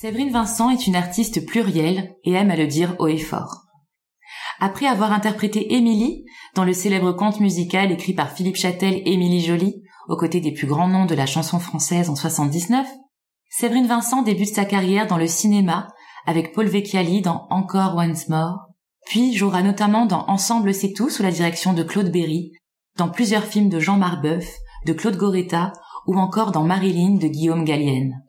[0.00, 3.64] Séverine Vincent est une artiste plurielle et aime à le dire haut et fort.
[4.60, 9.82] Après avoir interprété Émilie dans le célèbre conte musical écrit par Philippe Châtel Émilie Jolie,
[10.08, 12.86] aux côtés des plus grands noms de la chanson française en 79,
[13.50, 15.88] Séverine Vincent débute sa carrière dans le cinéma
[16.26, 18.68] avec Paul Vecchiali dans Encore Once More,
[19.06, 22.52] puis jouera notamment dans Ensemble c'est tout sous la direction de Claude Berry,
[22.96, 24.48] dans plusieurs films de Jean Marbeuf,
[24.86, 25.72] de Claude Goretta
[26.06, 28.22] ou encore dans Marilyn de Guillaume Gallienne.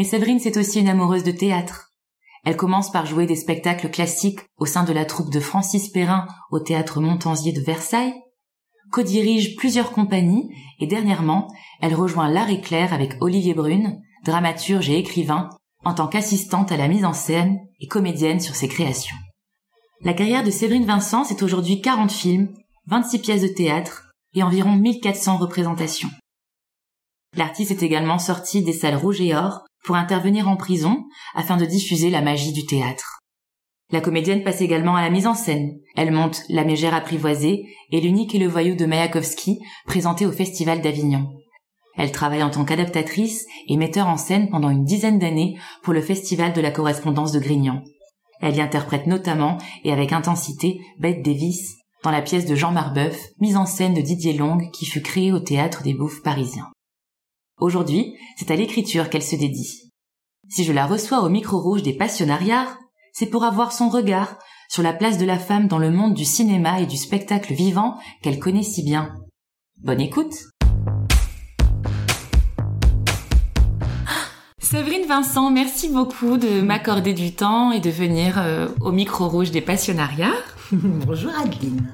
[0.00, 1.90] Mais Séverine c'est aussi une amoureuse de théâtre.
[2.46, 6.26] Elle commence par jouer des spectacles classiques au sein de la troupe de Francis Perrin
[6.50, 8.14] au théâtre Montansier de Versailles,
[8.92, 11.48] co-dirige plusieurs compagnies et dernièrement,
[11.82, 15.50] elle rejoint l'art éclair avec Olivier Brune, dramaturge et écrivain,
[15.84, 19.16] en tant qu'assistante à la mise en scène et comédienne sur ses créations.
[20.00, 22.48] La carrière de Séverine Vincent, c'est aujourd'hui 40 films,
[22.86, 26.10] 26 pièces de théâtre et environ 1400 représentations.
[27.36, 31.02] L'artiste est également sorti des salles rouges et or pour intervenir en prison
[31.34, 33.18] afin de diffuser la magie du théâtre.
[33.90, 35.80] La comédienne passe également à la mise en scène.
[35.96, 40.80] Elle monte La Mégère apprivoisée et L'unique et le voyou de Mayakovsky, présenté au Festival
[40.80, 41.32] d'Avignon.
[41.96, 46.02] Elle travaille en tant qu'adaptatrice et metteur en scène pendant une dizaine d'années pour le
[46.02, 47.82] Festival de la correspondance de Grignan.
[48.40, 53.20] Elle y interprète notamment et avec intensité Bette Davis dans la pièce de Jean Marbeuf,
[53.40, 56.70] mise en scène de Didier Long qui fut créée au théâtre des Bouffes parisiens.
[57.60, 59.92] Aujourd'hui, c'est à l'écriture qu'elle se dédie.
[60.48, 62.66] Si je la reçois au micro rouge des passionnariats,
[63.12, 64.38] c'est pour avoir son regard
[64.70, 67.98] sur la place de la femme dans le monde du cinéma et du spectacle vivant
[68.22, 69.14] qu'elle connaît si bien.
[69.82, 70.34] Bonne écoute
[74.58, 79.50] Séverine Vincent, merci beaucoup de m'accorder du temps et de venir euh, au micro rouge
[79.50, 80.32] des passionnariats.
[80.72, 81.88] Bonjour Adeline.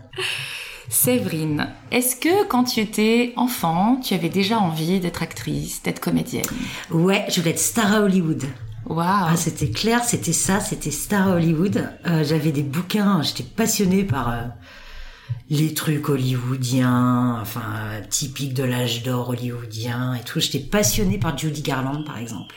[0.88, 6.44] Séverine, est-ce que quand tu étais enfant, tu avais déjà envie d'être actrice, d'être comédienne?
[6.90, 8.44] Ouais, je voulais être star à Hollywood.
[8.86, 11.90] Waouh Ah, c'était clair, c'était ça, c'était star à Hollywood.
[12.06, 14.42] Euh, j'avais des bouquins, j'étais passionnée par euh,
[15.50, 17.64] les trucs hollywoodiens, enfin
[18.08, 20.38] typiques de l'âge d'or hollywoodien et tout.
[20.38, 22.54] J'étais passionnée par Judy Garland, par exemple,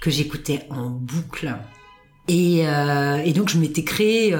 [0.00, 1.54] que j'écoutais en boucle.
[2.26, 4.36] Et, euh, et donc je m'étais créé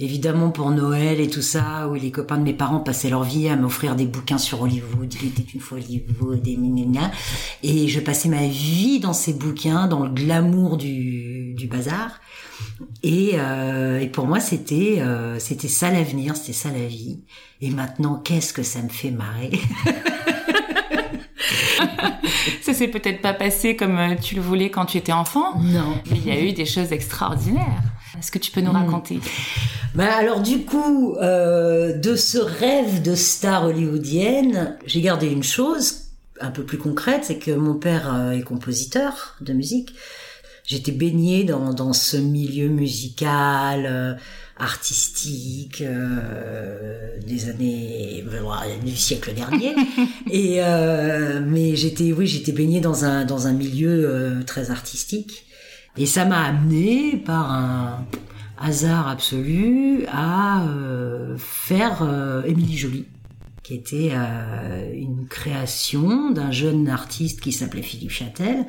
[0.00, 3.48] évidemment pour Noël et tout ça, où les copains de mes parents passaient leur vie
[3.48, 6.58] à m'offrir des bouquins sur Hollywood, il était une fois Hollywood, et
[7.62, 12.20] et je passais ma vie dans ces bouquins, dans le glamour du, du bazar.
[13.02, 17.20] Et, euh, et pour moi, c'était euh, c'était ça l'avenir, c'était ça la vie.
[17.60, 19.50] Et maintenant, qu'est-ce que ça me fait marrer
[22.62, 25.58] ça s'est peut-être pas passé comme euh, tu le voulais quand tu étais enfant.
[25.60, 26.00] Non.
[26.10, 27.82] Mais il y a eu des choses extraordinaires.
[28.18, 28.76] Est-ce que tu peux nous hmm.
[28.76, 29.20] raconter?
[29.94, 36.04] Ben alors du coup, euh, de ce rêve de star hollywoodienne, j'ai gardé une chose
[36.40, 39.94] un peu plus concrète, c'est que mon père euh, est compositeur de musique.
[40.64, 44.14] J'étais baignée dans, dans ce milieu musical, euh,
[44.58, 45.82] artistique
[47.26, 48.24] des années
[48.84, 49.74] du siècle dernier.
[50.30, 50.60] Et
[51.46, 55.47] mais j'étais oui j'étais baignée dans un dans un milieu très artistique.
[55.96, 58.04] Et ça m'a amené par un
[58.60, 63.06] hasard absolu à euh, faire euh, Émilie Jolie,
[63.62, 68.66] qui était euh, une création d'un jeune artiste qui s'appelait Philippe Châtel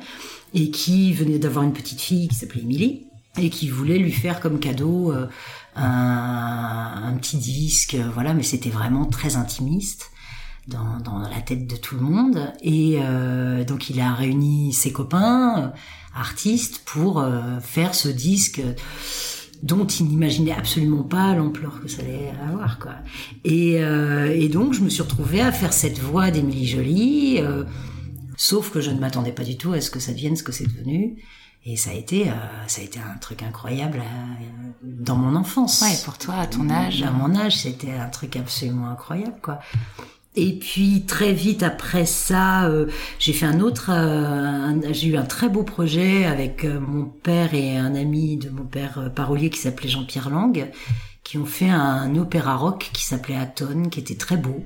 [0.54, 3.06] et qui venait d'avoir une petite fille qui s'appelait Émilie
[3.38, 5.14] et qui voulait lui faire comme cadeau
[5.76, 10.10] un, petit disque, voilà, mais c'était vraiment très intimiste.
[10.66, 13.00] Dans, la tête de tout le monde et
[13.66, 15.72] donc il a réuni ses copains
[16.14, 18.62] artiste pour euh, faire ce disque
[19.62, 22.94] dont il n'imaginait absolument pas l'ampleur que ça allait avoir quoi.
[23.44, 27.64] Et, euh, et, donc je me suis retrouvée à faire cette voix d'Émilie Jolie, euh,
[28.36, 30.52] sauf que je ne m'attendais pas du tout à ce que ça devienne ce que
[30.52, 31.22] c'est devenu.
[31.66, 32.24] Et ça a été,
[32.68, 34.02] ça a été un truc incroyable
[34.82, 35.82] dans mon enfance.
[35.82, 37.02] Ouais, pour toi, à ton âge.
[37.02, 39.58] À mon âge, c'était un truc absolument incroyable, quoi.
[40.36, 42.86] Et puis très vite après ça, euh,
[43.18, 47.52] j'ai fait un autre, euh, j'ai eu un très beau projet avec euh, mon père
[47.52, 50.70] et un ami de mon père parolier qui s'appelait Jean-Pierre Lang,
[51.24, 54.64] qui ont fait un opéra rock qui s'appelait Aton, qui était très beau,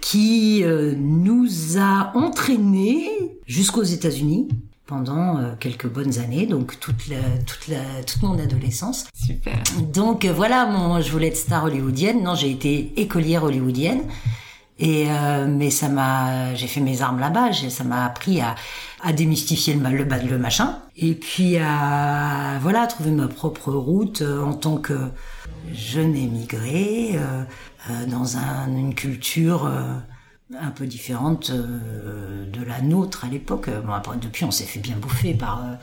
[0.00, 0.62] qui
[0.98, 3.08] nous a entraînés
[3.46, 4.48] jusqu'aux États-Unis
[4.86, 9.06] pendant euh, quelques bonnes années, donc toute la, toute la, toute mon adolescence.
[9.14, 9.58] Super.
[9.92, 12.22] Donc euh, voilà, mon, je voulais être star hollywoodienne.
[12.22, 14.02] Non, j'ai été écolière hollywoodienne.
[14.78, 17.52] Et euh, mais ça m'a, j'ai fait mes armes là-bas.
[17.52, 18.54] Ça m'a appris à,
[19.02, 20.78] à démystifier le, le, le machin.
[20.96, 24.98] Et puis à voilà, trouver ma propre route en tant que
[25.72, 27.44] jeune émigré euh,
[28.06, 29.70] dans un, une culture
[30.54, 33.68] un peu différente euh, de la nôtre à l'époque.
[33.84, 35.74] Bon, après, depuis, on s'est fait bien bouffer par euh,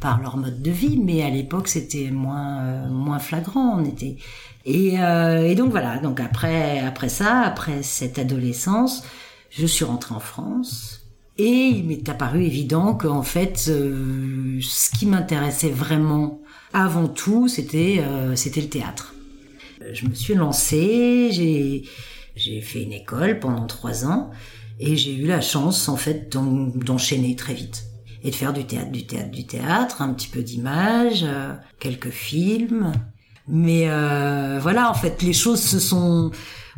[0.00, 3.78] par leur mode de vie, mais à l'époque, c'était moins euh, moins flagrant.
[3.80, 4.16] On était
[4.64, 5.98] et, et donc voilà.
[5.98, 9.02] Donc après après ça, après cette adolescence,
[9.50, 11.00] je suis rentrée en France.
[11.38, 16.40] Et il m'est apparu évident qu'en fait, ce qui m'intéressait vraiment
[16.72, 18.04] avant tout, c'était
[18.36, 19.14] c'était le théâtre.
[19.92, 21.84] Je me suis lancée, j'ai
[22.36, 24.30] j'ai fait une école pendant trois ans
[24.78, 27.84] et j'ai eu la chance en fait d'enchaîner très vite
[28.24, 32.10] et de faire du théâtre, du théâtre, du théâtre, un petit peu d'image, euh, quelques
[32.10, 32.92] films.
[33.48, 36.30] Mais euh, voilà, en fait, les choses se sont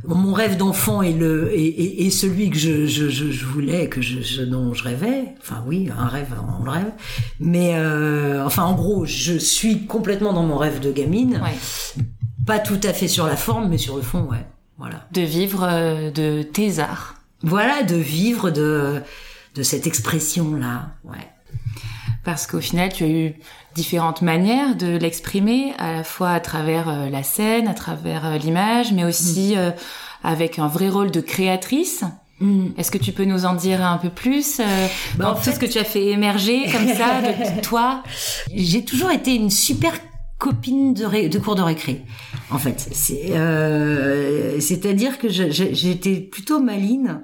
[0.06, 4.42] mon rêve d'enfant est le et, celui que je, je, je, voulais que je, je,
[4.42, 6.92] dont je rêvais enfin oui un rêve on le rêve
[7.40, 12.02] mais euh, enfin en gros je suis complètement dans mon rêve de gamine ouais.
[12.46, 14.46] pas tout à fait sur la forme mais sur le fond ouais
[14.78, 15.06] voilà.
[15.12, 17.14] De vivre euh, de tes arts.
[17.42, 19.02] Voilà, de vivre de,
[19.54, 21.28] de cette expression-là, ouais.
[22.24, 23.34] Parce qu'au final, tu as eu
[23.74, 28.38] différentes manières de l'exprimer, à la fois à travers euh, la scène, à travers euh,
[28.38, 29.74] l'image, mais aussi mm.
[30.22, 32.02] avec un vrai rôle de créatrice.
[32.40, 32.68] Mm.
[32.78, 34.60] Est-ce que tu peux nous en dire un peu plus
[35.16, 35.50] bah, en fait...
[35.50, 38.02] tout ce que tu as fait émerger comme ça de toi?
[38.54, 39.92] J'ai toujours été une super
[40.44, 42.02] copine de, de cours de récré
[42.50, 42.86] en fait.
[42.92, 47.22] C'est, euh, c'est-à-dire que j'étais plutôt maline.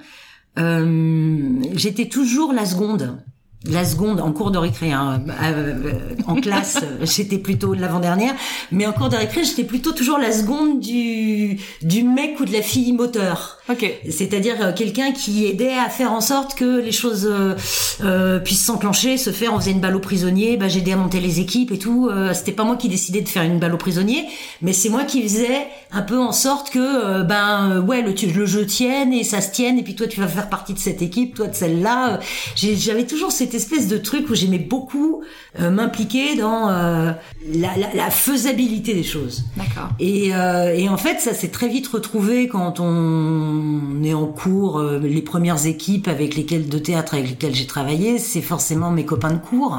[0.58, 3.22] Euh, j'étais toujours la seconde
[3.66, 8.34] la seconde en cours de récré hein, euh, en classe j'étais plutôt l'avant-dernière
[8.72, 12.52] mais en cours de récré j'étais plutôt toujours la seconde du du mec ou de
[12.52, 16.92] la fille moteur ok c'est-à-dire euh, quelqu'un qui aidait à faire en sorte que les
[16.92, 17.54] choses euh,
[18.02, 21.20] euh puissent s'enclencher se faire on faisait une balle aux prisonniers bah j'aidais à monter
[21.20, 23.78] les équipes et tout euh, c'était pas moi qui décidais de faire une balle aux
[23.78, 24.26] prisonniers
[24.62, 28.66] mais c'est moi qui faisais un peu en sorte que ben ouais le, le jeu
[28.66, 31.34] tienne et ça se tienne et puis toi tu vas faire partie de cette équipe
[31.34, 32.20] toi de celle-là
[32.56, 35.22] j'avais toujours cette espèce de truc où j'aimais beaucoup
[35.58, 37.10] euh, m'impliquer dans euh,
[37.52, 39.42] la, la, la, faisabilité des choses.
[39.56, 39.90] D'accord.
[39.98, 43.59] Et, euh, et, en fait, ça s'est très vite retrouvé quand on
[44.04, 44.82] est en cours.
[44.82, 49.32] les premières équipes avec lesquelles de théâtre avec lesquelles j'ai travaillé, c'est forcément mes copains
[49.32, 49.78] de cours.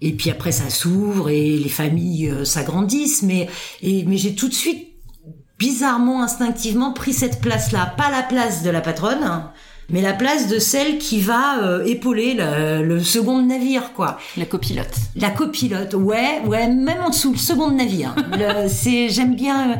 [0.00, 3.22] Et puis après, ça s'ouvre et les familles s'agrandissent.
[3.22, 3.48] Mais,
[3.82, 4.88] et, mais j'ai tout de suite
[5.60, 9.44] bizarrement, instinctivement pris cette place-là, pas la place de la patronne,
[9.90, 14.18] mais la place de celle qui va euh, épauler le, le, second navire, quoi.
[14.36, 14.94] La copilote.
[15.16, 18.14] La copilote, ouais, ouais, même en dessous, le second navire.
[18.68, 19.74] c'est, j'aime bien, euh,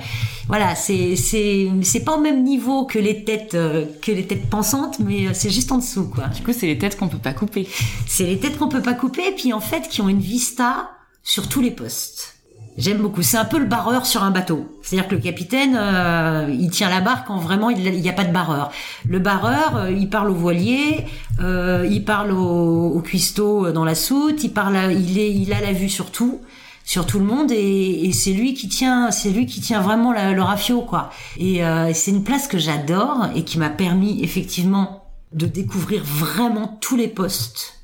[0.48, 4.48] voilà, c'est, c'est, c'est pas au même niveau que les têtes, euh, que les têtes
[4.50, 6.26] pensantes, mais c'est juste en dessous, quoi.
[6.28, 7.68] Du coup, c'est les têtes qu'on peut pas couper.
[8.06, 10.90] C'est les têtes qu'on peut pas couper, et puis en fait, qui ont une vista
[11.22, 12.39] sur tous les postes.
[12.80, 13.20] J'aime beaucoup.
[13.20, 14.66] C'est un peu le barreur sur un bateau.
[14.80, 18.24] C'est-à-dire que le capitaine, euh, il tient la barre quand vraiment il n'y a pas
[18.24, 18.72] de barreur.
[19.06, 21.04] Le barreur, euh, il parle au voilier,
[21.40, 25.60] euh, il parle au, au, cuistot dans la soute, il parle, il est, il a
[25.60, 26.40] la vue sur tout,
[26.86, 30.12] sur tout le monde, et, et c'est lui qui tient, c'est lui qui tient vraiment
[30.12, 31.10] le rafio, quoi.
[31.36, 31.60] Et
[31.92, 37.08] c'est une place que j'adore et qui m'a permis effectivement de découvrir vraiment tous les
[37.08, 37.79] postes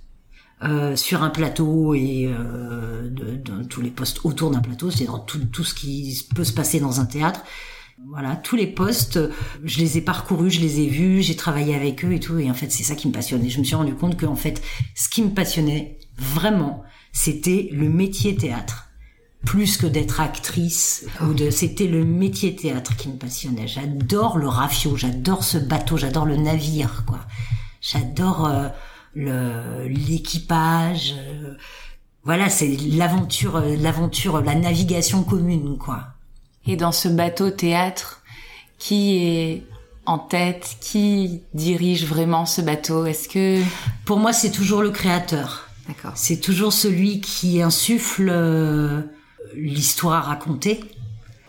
[0.63, 5.19] euh, sur un plateau et euh, de, tous les postes autour d'un plateau, c'est dans
[5.19, 7.43] tout, tout ce qui peut se passer dans un théâtre.
[8.09, 9.19] Voilà, tous les postes,
[9.65, 12.51] je les ai parcourus, je les ai vus, j'ai travaillé avec eux et tout, et
[12.51, 13.51] en fait c'est ça qui me passionnait.
[13.51, 14.63] Je me suis rendu compte que en fait,
[14.95, 16.83] ce qui me passionnait vraiment,
[17.13, 18.89] c'était le métier théâtre,
[19.45, 23.69] plus que d'être actrice ou de, c'était le métier théâtre qui me passionnait.
[23.69, 27.21] J'adore le rafio, j'adore ce bateau, j'adore le navire, quoi.
[27.81, 28.69] J'adore euh,
[29.16, 31.14] l'équipage.
[31.18, 31.54] Euh,
[32.23, 36.08] voilà, c'est l'aventure, l'aventure, la navigation commune, quoi.
[36.66, 38.23] Et dans ce bateau théâtre,
[38.78, 39.62] qui est
[40.06, 40.76] en tête?
[40.80, 43.06] Qui dirige vraiment ce bateau?
[43.06, 43.61] Est-ce que
[44.04, 45.68] pour moi c'est toujours le créateur.
[45.88, 46.12] D'accord.
[46.14, 49.02] C'est toujours celui qui insuffle euh,
[49.54, 50.80] l'histoire à raconter.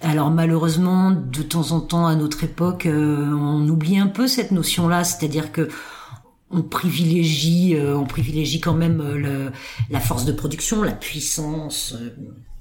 [0.02, 4.52] Alors malheureusement, de temps en temps à notre époque, euh, on oublie un peu cette
[4.52, 5.70] notion-là, c'est-à-dire que
[6.50, 9.52] on privilégie, euh, on privilégie quand même euh, le,
[9.90, 12.16] la force de production, la puissance euh,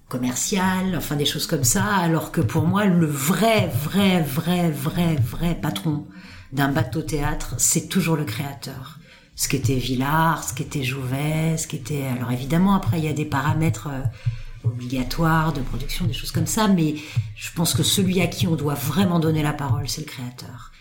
[0.08, 5.16] commerciale, enfin des choses comme ça, alors que pour moi le vrai, vrai, vrai, vrai,
[5.16, 6.06] vrai patron
[6.52, 8.98] d'un bateau théâtre, c'est toujours le créateur.
[9.36, 12.06] ce qu'était Villard, ce qu'était Jouvet, ce qu'était...
[12.06, 16.46] Alors évidemment, après, il y a des paramètres euh, obligatoires de production, des choses comme
[16.46, 16.94] ça, mais
[17.36, 20.72] je pense que celui à qui on doit vraiment donner la parole, c'est le créateur.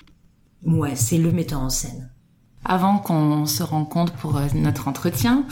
[0.63, 2.09] Ouais, c'est le metteur en scène.
[2.67, 5.45] Avant qu'on se rencontre pour euh, notre entretien,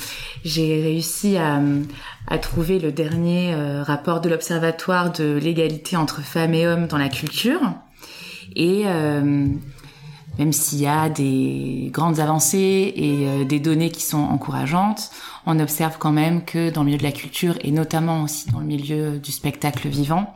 [0.43, 1.62] j'ai réussi à,
[2.39, 7.10] trouver le dernier euh, rapport de l'Observatoire de l'égalité entre femmes et hommes dans la
[7.10, 7.62] culture.
[8.55, 9.48] Et euh,
[10.39, 15.12] même s'il y a des grandes avancées et des données qui sont encourageantes,
[15.46, 18.60] on observe quand même que dans le milieu de la culture et notamment aussi dans
[18.60, 20.36] le milieu du spectacle vivant,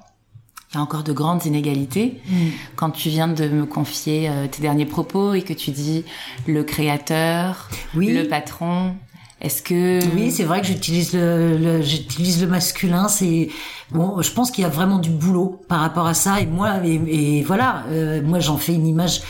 [0.72, 2.22] il y a encore de grandes inégalités.
[2.28, 2.36] Mm.
[2.76, 6.04] Quand tu viens de me confier euh, tes derniers propos et que tu dis
[6.46, 8.14] le créateur, oui.
[8.14, 8.96] le patron,
[9.40, 13.08] est-ce que oui, c'est vrai que j'utilise le, j'utilise le masculin.
[13.08, 13.50] C'est
[13.92, 16.42] bon, je pense qu'il y a vraiment du boulot par rapport à ça.
[16.42, 19.22] Et moi, et, voilà, euh, moi j'en fais une image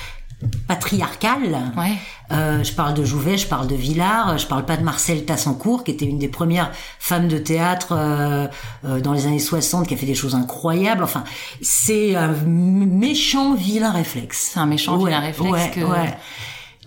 [0.68, 1.74] patriarcale.
[1.78, 1.98] Ouais.
[2.32, 5.84] Euh, je parle de Jouvet, je parle de Villard, je parle pas de Marcel Tassancourt,
[5.84, 8.48] qui était une des premières femmes de théâtre euh,
[8.86, 11.04] euh, dans les années 60, qui a fait des choses incroyables.
[11.04, 11.24] Enfin,
[11.62, 14.52] c'est un méchant vilain réflexe.
[14.54, 15.52] C'est un méchant vilain réflexe.
[15.52, 15.80] Ouais, que...
[15.82, 16.18] ouais,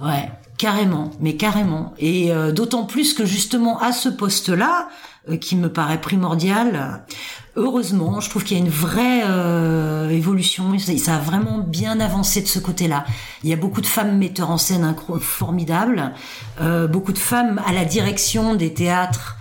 [0.00, 1.94] ouais, carrément, mais carrément.
[1.99, 4.88] Et euh, d'autant plus que justement à ce poste-là,
[5.28, 7.04] euh, qui me paraît primordial.
[7.57, 10.78] Heureusement, je trouve qu'il y a une vraie euh, évolution.
[10.78, 13.04] Ça a vraiment bien avancé de ce côté-là.
[13.42, 16.12] Il y a beaucoup de femmes metteurs en scène formidables,
[16.61, 19.37] euh, beaucoup de femmes à la direction des théâtres.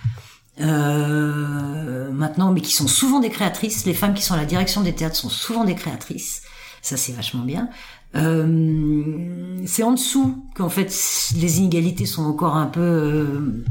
[0.61, 3.85] Euh, maintenant, mais qui sont souvent des créatrices.
[3.85, 6.41] Les femmes qui sont à la direction des théâtres sont souvent des créatrices.
[6.81, 7.69] Ça, c'est vachement bien.
[8.15, 10.91] Euh, c'est en dessous qu'en fait
[11.35, 13.63] les inégalités sont encore un peu euh,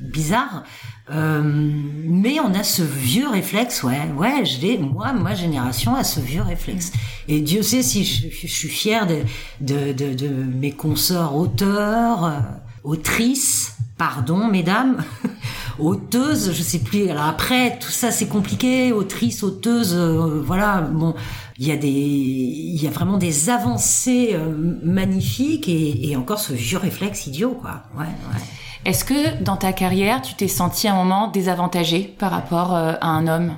[0.00, 0.64] bizarres.
[1.10, 6.04] Euh, mais on a ce vieux réflexe, ouais, ouais, je l'ai, moi, ma génération a
[6.04, 6.92] ce vieux réflexe.
[7.26, 9.22] Et Dieu sait si je, suis fière de,
[9.60, 12.38] de, de, de, mes consorts auteurs, euh,
[12.84, 15.02] autrices, pardon, mesdames,
[15.80, 17.08] auteuses, je sais plus.
[17.08, 21.16] Alors après, tout ça c'est compliqué, autrice, auteuse, euh, voilà, bon,
[21.58, 24.36] il y a des, il y a vraiment des avancées
[24.82, 27.82] magnifiques et, et encore ce vieux réflexe idiot, quoi.
[27.98, 28.40] Ouais, ouais.
[28.84, 32.94] Est-ce que dans ta carrière, tu t'es senti à un moment désavantagé par rapport euh,
[33.00, 33.56] à un homme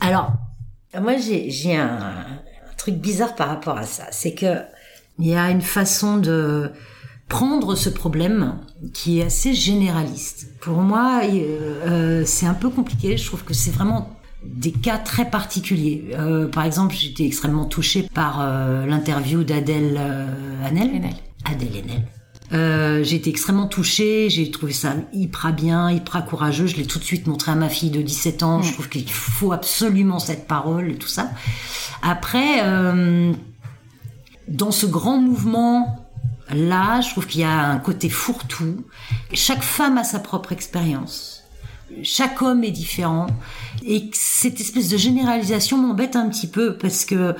[0.00, 0.32] Alors,
[1.00, 4.04] moi j'ai un, un, truc bizarre par rapport à ça.
[4.10, 4.62] C'est que
[5.18, 6.72] il y a une façon de
[7.28, 8.58] prendre ce problème
[8.92, 10.48] qui est assez généraliste.
[10.60, 13.16] Pour moi, euh, c'est un peu compliqué.
[13.16, 14.10] Je trouve que c'est vraiment
[14.44, 16.10] des cas très particuliers.
[16.12, 19.98] Euh, par exemple, j'étais extrêmement touchée par euh, l'interview d'Adèle
[20.64, 21.10] Hanel.
[21.44, 22.06] Adèle Haenel.
[22.54, 26.66] Euh, j'ai été extrêmement touchée, j'ai trouvé ça hyper bien, hyper courageux.
[26.66, 28.62] Je l'ai tout de suite montré à ma fille de 17 ans.
[28.62, 31.30] Je trouve qu'il faut absolument cette parole et tout ça.
[32.02, 33.32] Après, euh,
[34.46, 36.00] dans ce grand mouvement
[36.50, 38.84] là, je trouve qu'il y a un côté fourre-tout.
[39.32, 41.42] Chaque femme a sa propre expérience.
[42.02, 43.26] Chaque homme est différent.
[43.84, 47.34] Et cette espèce de généralisation m'embête un petit peu parce que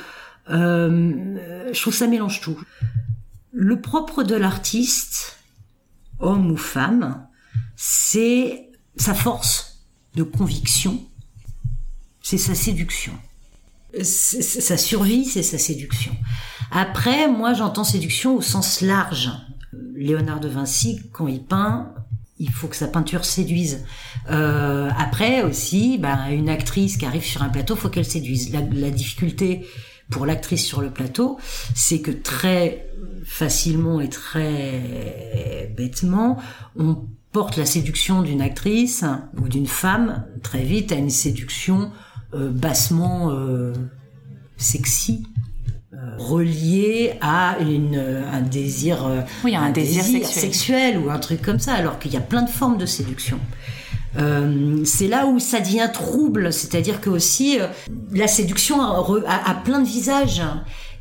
[0.51, 2.59] euh, je trouve que ça mélange tout.
[3.57, 5.37] Le propre de l'artiste,
[6.19, 7.25] homme ou femme,
[7.77, 9.85] c'est sa force
[10.17, 11.01] de conviction,
[12.21, 13.13] c'est sa séduction.
[14.03, 16.17] Sa survie, c'est sa séduction.
[16.73, 19.31] Après, moi, j'entends séduction au sens large.
[19.95, 21.95] Léonard de Vinci, quand il peint,
[22.41, 23.85] il faut que sa peinture séduise.
[24.31, 28.53] Euh, après aussi, ben, une actrice qui arrive sur un plateau, faut qu'elle séduise.
[28.53, 29.65] La, la difficulté
[30.11, 31.39] pour l'actrice sur le plateau,
[31.77, 32.89] c'est que très
[33.25, 36.39] facilement et très bêtement,
[36.77, 36.97] on
[37.35, 39.05] porte la séduction d'une actrice
[39.37, 41.91] ou d'une femme très vite à une séduction
[42.33, 43.73] euh, bassement euh,
[44.57, 45.25] sexy
[45.93, 49.05] euh, relié à une, un désir,
[49.43, 50.43] oui, un, un désir, désir sexuel.
[50.43, 50.99] sexuel.
[50.99, 53.39] ou un truc comme ça, alors qu'il y a plein de formes de séduction.
[54.85, 57.59] C'est là où ça devient trouble, c'est-à-dire que aussi
[58.13, 60.41] la séduction a, a, a, plein de visages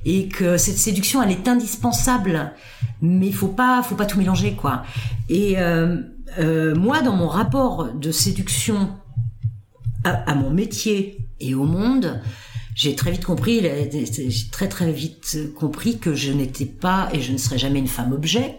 [0.05, 2.53] et que cette séduction elle est indispensable,
[3.01, 4.83] mais faut pas, faut pas tout mélanger quoi.
[5.29, 5.97] Et euh,
[6.39, 8.89] euh moi, dans mon rapport de séduction
[10.03, 12.21] à, mon métier et au monde,
[12.75, 17.31] j'ai très vite compris, j'ai très très vite compris que je n'étais pas et je
[17.31, 18.57] ne serai jamais une femme objet,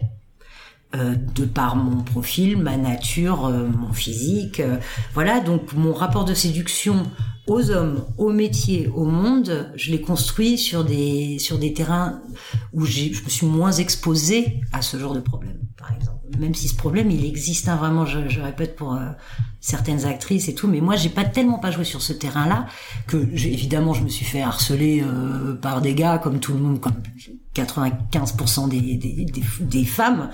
[0.94, 4.60] euh, de par mon profil, ma nature, euh, mon physique.
[4.60, 4.76] Euh,
[5.12, 7.02] voilà, donc mon rapport de séduction
[7.46, 12.22] aux hommes, au métier, au monde, je l'ai construit sur des, sur des terrains
[12.72, 16.38] où je me suis moins exposée à ce genre de problème, par exemple.
[16.38, 19.10] même si ce problème il existe hein, vraiment, je, je, répète pour euh,
[19.60, 22.66] certaines actrices et tout, mais moi j'ai pas tellement pas joué sur ce terrain-là
[23.06, 26.80] que évidemment je me suis fait harceler euh, par des gars comme tout le monde,
[26.80, 26.94] comme
[27.54, 29.26] 95% des, des,
[29.60, 30.30] des, femmes,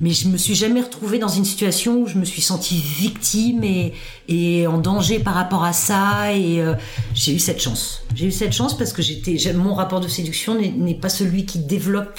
[0.00, 3.64] mais je me suis jamais retrouvée dans une situation où je me suis sentie victime
[3.64, 3.92] et,
[4.28, 6.74] et en danger par rapport à ça et euh,
[7.14, 8.02] j'ai eu cette chance.
[8.14, 11.58] J'ai eu cette chance parce que j'étais, mon rapport de séduction n'est pas celui qui
[11.58, 12.18] développe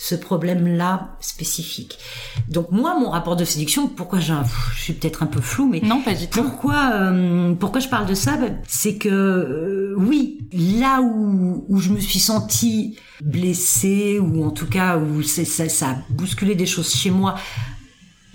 [0.00, 1.98] ce problème-là spécifique.
[2.48, 4.32] Donc moi, mon rapport de séduction, pourquoi je
[4.76, 6.40] suis peut-être un peu flou, mais non, pas du tout.
[6.40, 8.36] Pourquoi, euh, pourquoi je parle de ça?
[8.36, 14.50] Ben, C'est que euh, oui, là où, où je me suis sentie blessée ou en
[14.50, 17.34] tout cas où ça, ça a bousculé des choses chez moi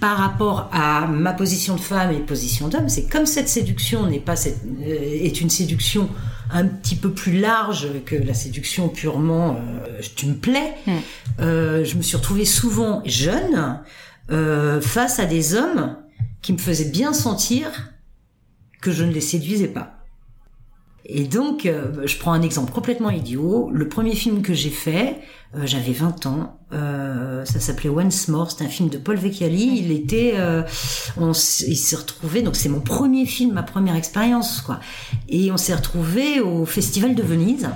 [0.01, 4.19] par rapport à ma position de femme et position d'homme, c'est comme cette séduction n'est
[4.19, 6.09] pas cette, euh, est une séduction
[6.51, 10.73] un petit peu plus large que la séduction purement euh, tu me plais.
[10.85, 10.91] Hmm.
[11.39, 13.79] Euh, je me suis retrouvée souvent jeune
[14.31, 15.97] euh, face à des hommes
[16.41, 17.93] qui me faisaient bien sentir
[18.81, 19.92] que je ne les séduisais pas.
[21.05, 23.69] Et donc, euh, je prends un exemple complètement idiot.
[23.73, 25.19] Le premier film que j'ai fait,
[25.55, 26.59] euh, j'avais 20 ans.
[26.71, 28.51] Euh, ça s'appelait Once More.
[28.51, 29.79] C'est un film de Paul Vecchiali.
[29.79, 30.35] Il était,
[31.17, 32.41] on il s'est retrouvé.
[32.41, 34.79] Donc c'est mon premier film, ma première expérience, quoi.
[35.27, 37.69] Et on s'est retrouvé au Festival de Venise.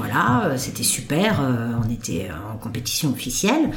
[0.00, 1.40] Voilà, c'était super.
[1.40, 3.70] on était en compétition officielle.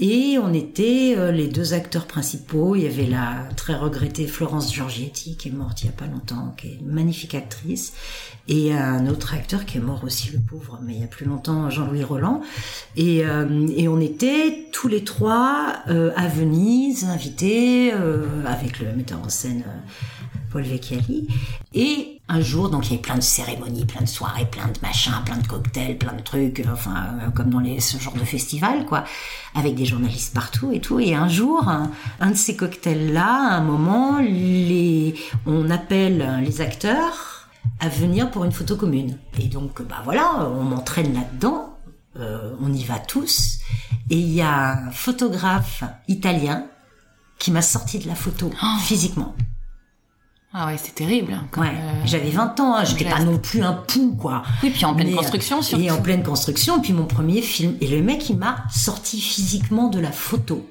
[0.00, 2.74] Et on était euh, les deux acteurs principaux.
[2.74, 6.06] Il y avait la très regrettée Florence Giorgietti qui est morte il y a pas
[6.06, 7.92] longtemps, qui est une magnifique actrice,
[8.48, 11.26] et un autre acteur qui est mort aussi, le pauvre, mais il y a plus
[11.26, 12.42] longtemps, Jean-Louis Roland.
[12.96, 17.92] Et, euh, et, on était tous les trois euh, à Venise, invités
[18.44, 19.62] avec le metteur en scène
[20.50, 21.28] Paul Vecchiali.
[21.72, 24.78] Et un jour, donc il y avait plein de cérémonies, plein de soirées, plein de
[24.80, 28.14] machins, plein de cocktails, plein de trucs, euh, enfin euh, comme dans les, ce genre
[28.14, 29.04] de festival, quoi,
[29.54, 30.98] avec des journalistes partout et tout.
[31.00, 35.14] Et un jour, un, de ces cocktails-là, à un moment, les,
[35.46, 37.48] on appelle les acteurs
[37.80, 39.18] à venir pour une photo commune.
[39.38, 41.76] Et donc, bah voilà, on m'entraîne là-dedans,
[42.16, 43.58] euh, on y va tous.
[44.10, 46.66] Et il y a un photographe italien
[47.38, 48.78] qui m'a sorti de la photo oh.
[48.80, 49.34] physiquement.
[50.56, 51.36] Ah ouais, c'est terrible.
[51.56, 51.72] ouais.
[51.74, 54.44] Euh, J'avais 20 ans, hein, j'étais pas non plus un pou, quoi.
[54.62, 55.82] Oui, puis en pleine construction, surtout.
[55.82, 57.76] Et en pleine construction, puis mon premier film.
[57.80, 60.64] Et le mec, il m'a sorti physiquement de la photo.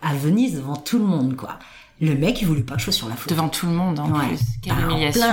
[0.00, 1.58] À Venise, devant tout le monde, quoi.
[2.00, 3.34] Le mec, il voulait pas que je sois sur la photo.
[3.34, 4.38] Devant tout le monde, en plus.
[4.62, 5.26] Quelle bah, humiliation.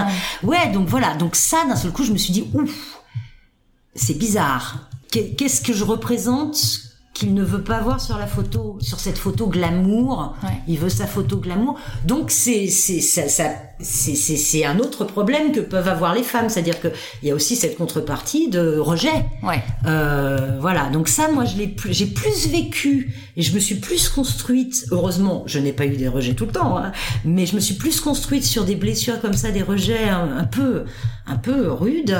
[0.44, 1.16] Ouais, donc voilà.
[1.16, 3.00] Donc ça, d'un seul coup, je me suis dit, ouf,
[3.96, 4.90] c'est bizarre.
[5.10, 6.89] Qu'est-ce que je représente
[7.20, 10.36] qu'il ne veut pas voir sur la photo, sur cette photo glamour.
[10.68, 11.78] Il veut sa photo glamour.
[12.06, 13.50] Donc c'est c'est ça, ça
[13.82, 16.88] c'est c'est un autre problème que peuvent avoir les femmes, c'est-à-dire que
[17.22, 19.26] il y a aussi cette contrepartie de rejet.
[19.44, 19.62] Ouais.
[19.86, 20.90] Euh, voilà.
[20.90, 24.86] Donc ça, moi, je l'ai plus, j'ai plus vécu et je me suis plus construite.
[24.92, 26.94] Heureusement, je n'ai pas eu des rejets tout le temps, hein,
[27.26, 30.86] mais je me suis plus construite sur des blessures comme ça, des rejets un, peu
[31.28, 32.18] un peu rudes.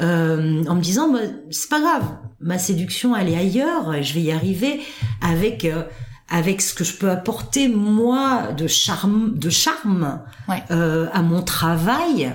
[0.00, 2.02] Euh, en me disant bah, c'est pas grave
[2.44, 4.00] ma séduction elle est ailleurs.
[4.02, 4.80] Je vais y arriver
[5.20, 5.82] avec euh,
[6.28, 10.20] avec ce que je peux apporter moi de charme de charme
[10.70, 12.34] euh, à mon travail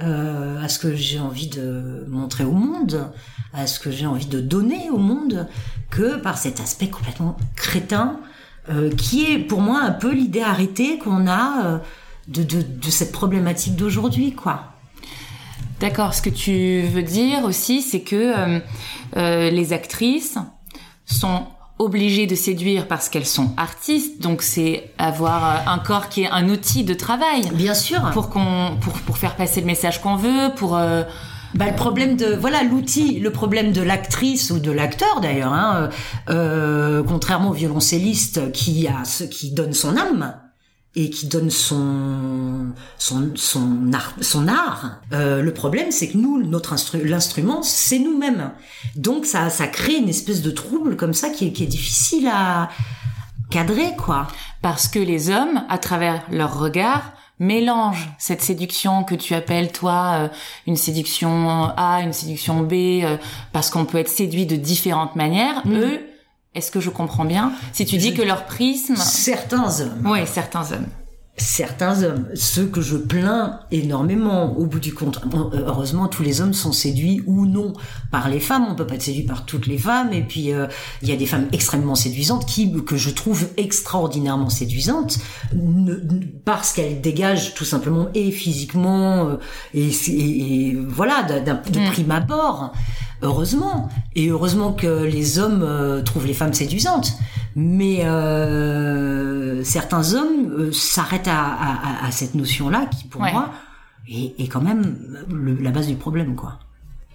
[0.00, 3.10] euh, à ce que j'ai envie de montrer au monde
[3.52, 5.46] à ce que j'ai envie de donner au monde
[5.90, 8.20] que par cet aspect complètement crétin
[8.68, 11.80] euh, qui est pour moi un peu l'idée arrêtée qu'on a
[12.28, 14.73] de, de, de cette problématique d'aujourd'hui quoi
[15.84, 16.14] D'accord.
[16.14, 18.58] Ce que tu veux dire aussi, c'est que euh,
[19.18, 20.38] euh, les actrices
[21.04, 21.42] sont
[21.78, 26.30] obligées de séduire parce qu'elles sont artistes, donc c'est avoir euh, un corps qui est
[26.30, 27.50] un outil de travail.
[27.52, 28.00] Bien sûr.
[28.14, 31.02] Pour qu'on, pour, pour faire passer le message qu'on veut, pour euh...
[31.54, 35.90] bah, le problème de voilà l'outil, le problème de l'actrice ou de l'acteur d'ailleurs, hein,
[36.30, 40.34] euh, contrairement au violoncelliste qui a ce qui donne son âme
[40.96, 45.00] et qui donne son son son art son art.
[45.12, 48.52] Euh, le problème c'est que nous notre instru l'instrument c'est nous-mêmes.
[48.96, 52.28] Donc ça ça crée une espèce de trouble comme ça qui est, qui est difficile
[52.32, 52.68] à
[53.50, 54.28] cadrer quoi.
[54.62, 60.12] Parce que les hommes à travers leur regard mélangent cette séduction que tu appelles toi
[60.14, 60.28] euh,
[60.68, 63.16] une séduction A une séduction B euh,
[63.52, 65.62] parce qu'on peut être séduit de différentes manières.
[65.66, 66.00] Eux
[66.54, 68.96] est-ce que je comprends bien Si tu dis que leur prisme...
[68.96, 70.02] Certains hommes.
[70.04, 70.86] Oui, certains hommes.
[71.36, 75.20] Certains hommes, ceux que je plains énormément au bout du compte.
[75.52, 77.72] heureusement, tous les hommes sont séduits ou non
[78.12, 78.66] par les femmes.
[78.70, 80.12] On peut pas être séduit par toutes les femmes.
[80.12, 80.68] Et puis, euh,
[81.02, 85.18] il y a des femmes extrêmement séduisantes qui, que je trouve extraordinairement séduisantes,
[86.44, 89.36] parce qu'elles dégagent tout simplement et physiquement euh,
[89.74, 91.40] et, et, voilà, de,
[91.72, 91.90] de mm.
[91.90, 92.72] prime abord
[93.24, 93.88] heureusement.
[94.14, 97.12] Et heureusement que les hommes euh, trouvent les femmes séduisantes.
[97.56, 103.50] Mais euh, certains hommes euh, s'arrêtent à, à, à, cette notion-là qui, pour moi,
[104.08, 104.96] est, est, quand même
[105.60, 106.58] la base du problème, quoi.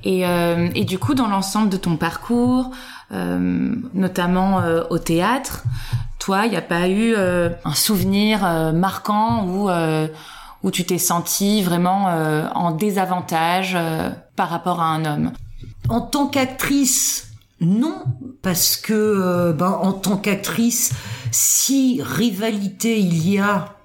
[0.05, 2.71] Et, et du coup, dans l'ensemble de ton parcours,
[3.11, 5.65] notamment au théâtre,
[6.19, 8.39] toi, il n'y a pas eu un souvenir
[8.73, 9.69] marquant où
[10.63, 12.05] où tu t'es senti vraiment
[12.55, 13.77] en désavantage
[14.37, 15.33] par rapport à un homme?
[15.89, 18.04] En tant qu'actrice, non,
[18.41, 20.91] parce que euh, ben, en tant qu'actrice,
[21.32, 23.75] si rivalité il y a,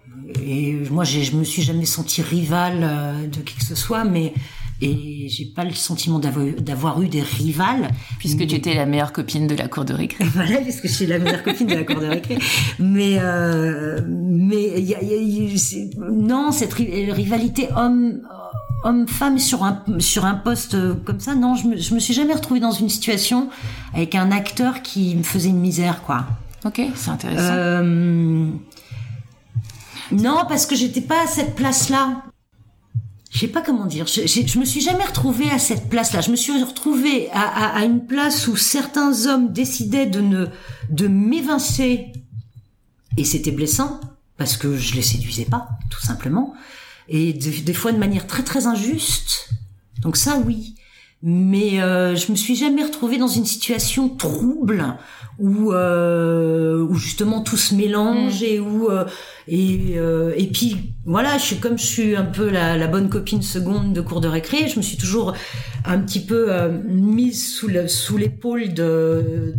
[0.45, 4.33] et moi je me suis jamais sentie rivale euh, de qui que ce soit, mais
[4.81, 7.89] et j'ai pas le sentiment d'avoir eu des rivales.
[8.19, 10.25] Puisque tu étais la meilleure copine de la cour de récré.
[10.35, 12.39] voilà, puisque je suis la meilleure copine de la cour de récré.
[12.79, 18.21] Mais euh, mais y a, y a, non, cette rivalité homme
[18.85, 22.35] homme-femme sur un sur un poste comme ça, non, je me, je me suis jamais
[22.35, 23.49] retrouvée dans une situation
[23.93, 26.27] avec un acteur qui me faisait une misère, quoi.
[26.65, 27.53] Ok, c'est intéressant.
[27.53, 28.49] Euh...
[30.13, 32.23] Non, parce que j'étais pas à cette place-là.
[33.31, 34.07] Je sais pas comment dire.
[34.07, 36.21] Je, je, je, me suis jamais retrouvée à cette place-là.
[36.21, 40.47] Je me suis retrouvée à, à, à, une place où certains hommes décidaient de ne
[40.91, 42.13] de m'évincer
[43.17, 44.01] et c'était blessant
[44.37, 46.55] parce que je les séduisais pas, tout simplement
[47.09, 49.51] et des fois de manière très très injuste.
[50.03, 50.75] Donc ça oui.
[51.27, 54.85] Mais euh, je me suis jamais retrouvée dans une situation trouble
[55.39, 58.45] où euh, où justement tout se mélange mm.
[58.45, 59.05] et où euh,
[59.49, 63.09] et euh, et puis voilà, je suis comme je suis un peu la, la, bonne
[63.09, 65.35] copine seconde de cours de récré, je me suis toujours
[65.85, 69.55] un petit peu euh, mise sous le, sous l'épaule de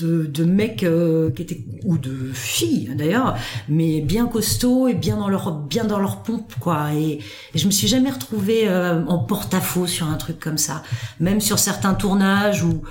[0.00, 3.36] de, de mecs euh, qui étaient ou de filles d'ailleurs,
[3.68, 6.92] mais bien costauds et bien dans leur bien dans leur pompe quoi.
[6.94, 7.20] Et,
[7.54, 10.82] je me suis jamais retrouvée euh, en porte-à-faux sur un truc comme ça.
[11.20, 12.82] Même sur certains tournages où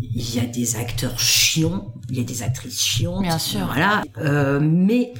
[0.00, 3.66] il y a des acteurs chiants, il y a des actrices chiantes, bien sûr.
[3.66, 5.14] Voilà, euh, mais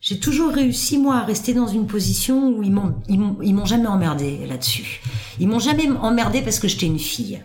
[0.00, 3.86] j'ai toujours réussi moi à rester dans une position où ils m'ont ils m'ont jamais
[3.86, 5.00] emmerdé là-dessus.
[5.38, 7.40] Ils m'ont jamais emmerdé parce que j'étais une fille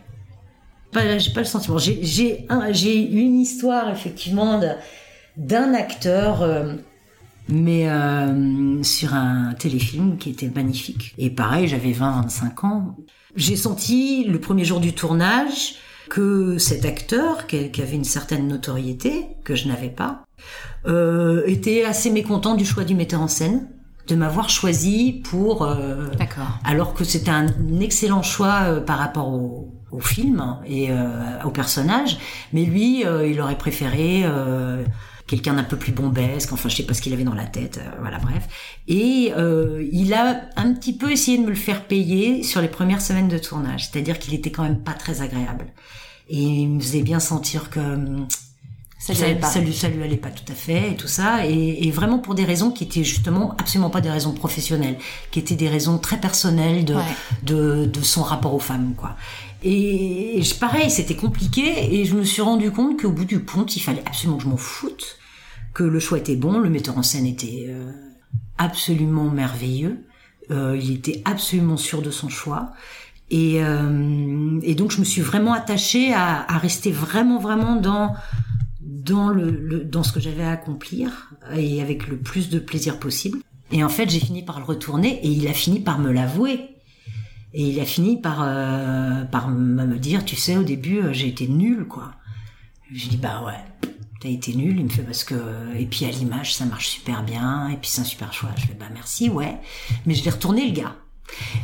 [0.93, 1.77] j'ai pas le sentiment.
[1.77, 4.59] J'ai j'ai une histoire effectivement
[5.37, 6.73] d'un acteur, euh,
[7.47, 11.13] mais euh, sur un téléfilm qui était magnifique.
[11.17, 12.97] Et pareil, j'avais 20-25 ans.
[13.35, 15.75] J'ai senti le premier jour du tournage
[16.09, 20.23] que cet acteur, qui, qui avait une certaine notoriété que je n'avais pas,
[20.87, 23.67] euh, était assez mécontent du choix du metteur en scène
[24.07, 26.07] de m'avoir choisi pour euh,
[26.63, 27.47] alors que c'était un
[27.79, 32.17] excellent choix euh, par rapport au, au film et euh, au personnage.
[32.53, 34.83] Mais lui euh, il aurait préféré euh,
[35.27, 36.53] quelqu'un d'un peu plus bombesque.
[36.53, 38.47] Enfin je sais pas ce qu'il avait dans la tête voilà bref.
[38.87, 39.31] Et
[39.91, 43.27] il a un petit peu essayé de me le faire payer sur les premières semaines
[43.29, 43.89] de tournage.
[43.89, 45.67] C'est-à-dire qu'il était quand même pas très agréable.
[46.29, 48.27] Et il me faisait bien sentir que hum,
[48.99, 49.13] ça,
[49.61, 51.45] lui, ça lui allait pas tout à fait et tout ça.
[51.47, 54.97] Et, et, vraiment pour des raisons qui étaient justement absolument pas des raisons professionnelles
[55.31, 56.95] qui étaient des raisons très personnelles de
[57.43, 59.15] de, de, son rapport aux femmes quoi
[59.63, 63.75] et, et pareil c'était compliqué et je me suis rendu compte qu'au bout du compte
[63.75, 65.17] il fallait absolument que je m'en foute
[65.73, 67.91] que le choix était bon le metteur en scène était euh,
[68.57, 70.05] absolument merveilleux
[70.51, 72.71] euh, il était absolument sûr de son choix
[73.31, 78.15] et, euh, et donc je me suis vraiment attachée à, à rester vraiment vraiment dans
[79.09, 83.39] dans le, dans ce que j'avais à accomplir et avec le plus de plaisir possible.
[83.71, 86.78] Et en fait, j'ai fini par le retourner et il a fini par me l'avouer.
[87.53, 91.27] Et il a fini par euh, par me dire, tu sais, au début, euh, j'ai
[91.27, 92.11] été nul, quoi.
[92.93, 94.77] Je dis bah ouais, t'as été nul.
[94.77, 95.35] Il me fait parce que
[95.77, 98.49] et puis à l'image, ça marche super bien et puis c'est un super choix.
[98.55, 99.57] Je fais bah merci, ouais.
[100.05, 100.95] Mais je vais retourner le gars.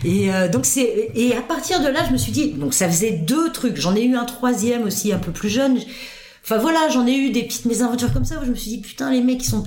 [0.03, 2.87] Et euh, donc c'est et à partir de là, je me suis dit donc ça
[2.87, 3.77] faisait deux trucs.
[3.77, 5.79] J'en ai eu un troisième aussi un peu plus jeune.
[6.43, 8.81] Enfin voilà, j'en ai eu des petites mésaventures comme ça où je me suis dit
[8.81, 9.63] putain les mecs ils sont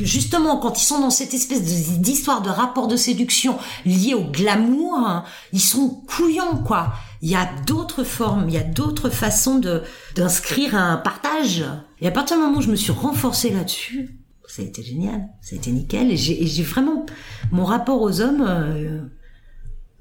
[0.00, 1.62] justement quand ils sont dans cette espèce
[1.98, 6.92] d'histoire de rapport de séduction lié au glamour, hein, ils sont couillons quoi.
[7.22, 9.82] Il y a d'autres formes, il y a d'autres façons de
[10.14, 11.64] d'inscrire un partage.
[12.00, 15.28] Et à partir du moment où je me suis renforcée là-dessus, ça a été génial,
[15.42, 16.10] ça a été nickel.
[16.10, 17.06] Et j'ai vraiment
[17.52, 19.00] mon rapport aux hommes, euh,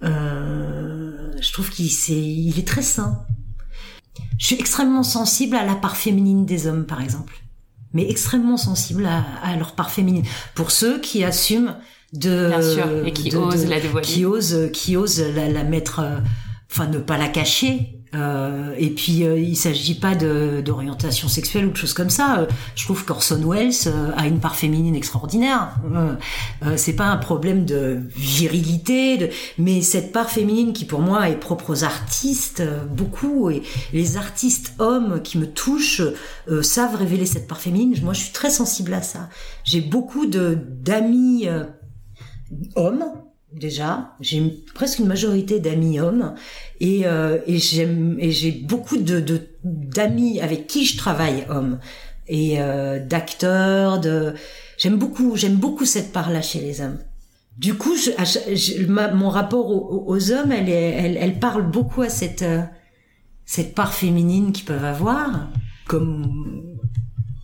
[0.04, 3.26] euh, je trouve qu'il il est très sain.
[4.38, 7.42] Je suis extrêmement sensible à la part féminine des hommes, par exemple.
[7.94, 10.26] Mais extrêmement sensible à, leur part féminine.
[10.56, 11.76] Pour ceux qui assument
[12.14, 12.48] de...
[12.48, 14.08] Bien sûr, et qui osent la dévoiler.
[14.08, 16.00] Qui osent, qui osent la, mettre...
[16.00, 16.20] Euh,
[16.72, 17.99] enfin, ne pas la cacher.
[18.16, 22.40] Euh, et puis euh, il s'agit pas d'orientation sexuelle ou de choses comme ça.
[22.40, 22.46] Euh,
[22.76, 25.76] je trouve qu'Orson Welles euh, a une part féminine extraordinaire.
[26.64, 29.30] Euh, c'est pas un problème de virilité, de...
[29.58, 33.62] mais cette part féminine qui pour moi est propre aux artistes beaucoup et
[33.94, 36.02] les artistes hommes qui me touchent
[36.62, 37.96] savent révéler cette part féminine.
[38.04, 39.30] Moi, je suis très sensible à ça.
[39.64, 41.48] J'ai beaucoup de d'amis
[42.76, 43.06] hommes
[43.54, 44.16] déjà.
[44.20, 46.36] J'ai presque une majorité d'amis hommes
[46.80, 49.24] et, euh, et j'aime et j'ai beaucoup de
[49.64, 51.80] d'amis avec qui je travaille hommes
[52.28, 54.00] et euh, d'acteurs.
[54.00, 54.34] De
[54.78, 57.00] j'aime beaucoup j'aime beaucoup cette part là chez les hommes.
[57.58, 62.62] Du coup, je, mon rapport aux, hommes, elle, est, elle, parle beaucoup à cette euh,
[63.44, 65.50] cette part féminine qu'ils peuvent avoir,
[65.86, 66.78] comme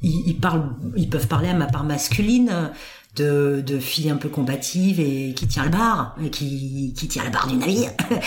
[0.02, 2.71] ils, parlent, ils peuvent parler à ma part masculine
[3.15, 7.32] de, de filles un peu combatives et qui tient le bar, qui, qui tient le
[7.32, 7.91] bar du navire.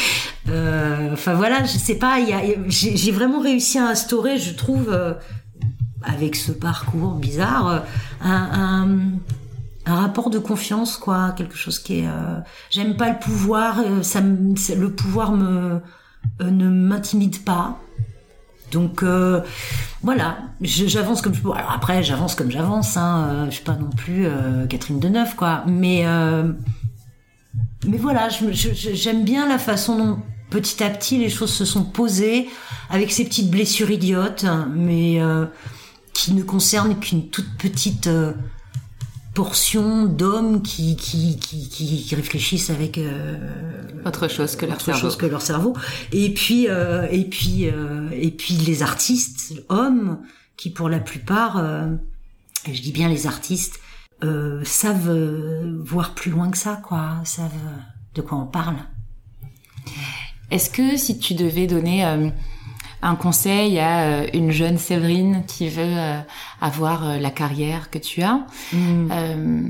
[0.50, 2.16] Euh, Enfin voilà, je sais pas,
[2.68, 5.12] j'ai vraiment réussi à instaurer, je trouve, euh,
[6.02, 7.78] avec ce parcours bizarre, euh,
[8.22, 9.18] un,
[9.84, 12.08] un, rapport de confiance, quoi, quelque chose qui est.
[12.70, 15.80] J'aime pas le pouvoir, ça, le pouvoir me
[16.40, 17.78] ne m'intimide pas.
[18.70, 19.40] Donc euh,
[20.02, 21.52] voilà, j'avance comme je peux.
[21.52, 22.96] Alors après, j'avance comme j'avance.
[22.96, 23.28] Hein.
[23.30, 25.64] euh, Je suis pas non plus euh, Catherine Deneuve, quoi.
[25.66, 26.04] Mais
[27.86, 30.18] mais voilà, j'aime bien la façon dont
[30.50, 32.48] petit à petit les choses se sont posées
[32.90, 35.46] avec ces petites blessures idiotes, mais euh,
[36.12, 38.08] qui ne concernent qu'une toute petite
[39.38, 43.36] portion d'hommes qui qui, qui qui qui réfléchissent avec euh,
[44.04, 45.00] Autre chose que leur autre cerveau.
[45.00, 45.76] chose que leur cerveau.
[46.10, 50.18] Et puis euh, et puis euh, et puis les artistes hommes
[50.56, 51.86] qui pour la plupart, euh,
[52.66, 53.78] et je dis bien les artistes,
[54.24, 57.52] euh, savent euh, voir plus loin que ça, quoi, savent
[58.16, 58.78] de quoi on parle.
[60.50, 62.28] Est-ce que si tu devais donner euh,
[63.02, 66.18] un conseil à euh, une jeune Séverine qui veut euh,
[66.60, 68.40] avoir euh, la carrière que tu as,
[68.74, 69.62] euh,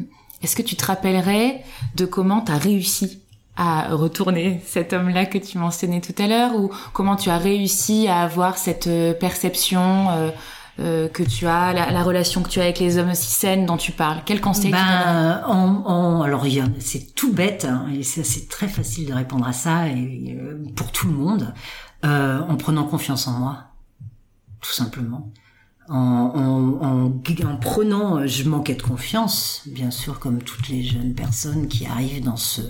[0.43, 1.63] est-ce que tu te rappellerais
[1.97, 3.21] de comment tu as réussi
[3.57, 8.07] à retourner cet homme-là que tu mentionnais tout à l'heure ou comment tu as réussi
[8.07, 8.89] à avoir cette
[9.19, 10.31] perception euh,
[10.81, 13.67] euh, que tu as, la, la relation que tu as avec les hommes aussi saines
[13.67, 14.23] dont tu parles?
[14.25, 16.45] Quel conseil tu Ben, en, en- alors
[16.79, 20.63] c'est tout bête hein, et c'est c'est très facile de répondre à ça et euh,
[20.77, 21.53] pour tout le monde
[22.05, 23.65] euh, en prenant confiance en moi,
[24.61, 25.33] tout simplement.
[25.89, 31.15] En, en, en, en prenant, je manquais de confiance, bien sûr, comme toutes les jeunes
[31.15, 32.61] personnes qui arrivent dans ce